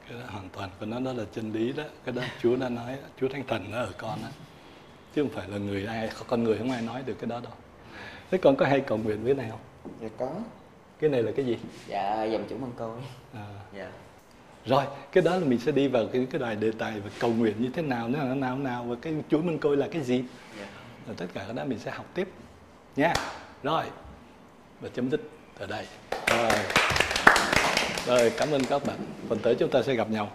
[0.09, 1.85] Cái đó hoàn toàn của nó đó là chân lý đó.
[2.05, 4.31] Cái đó Chúa đã nói Chúa Thánh Thần nó ở con á.
[5.15, 7.53] Chứ không phải là người ai con người không ai nói được cái đó đâu.
[8.31, 9.61] Thế con có hay cầu nguyện với này không?
[10.01, 10.31] Dạ có
[11.01, 11.59] cái này là cái gì?
[11.89, 12.99] Dạ dòng chủ măng côi.
[13.35, 13.47] À.
[13.77, 13.91] dạ.
[14.67, 17.31] Rồi cái đó là mình sẽ đi vào cái cái đài đề tài và cầu
[17.31, 20.03] nguyện như thế nào nó nào nào, nào và cái chuỗi măng côi là cái
[20.03, 20.25] gì?
[20.61, 20.67] Dạ.
[21.07, 22.29] rồi tất cả cái đó mình sẽ học tiếp.
[22.97, 23.15] Nha.
[23.63, 23.85] Rồi
[24.81, 25.21] và chấm dứt
[25.59, 25.87] ở đây.
[26.29, 26.51] Rồi.
[28.07, 28.97] rồi cảm ơn các bạn.
[29.29, 30.31] Phần tới chúng ta sẽ gặp nhau.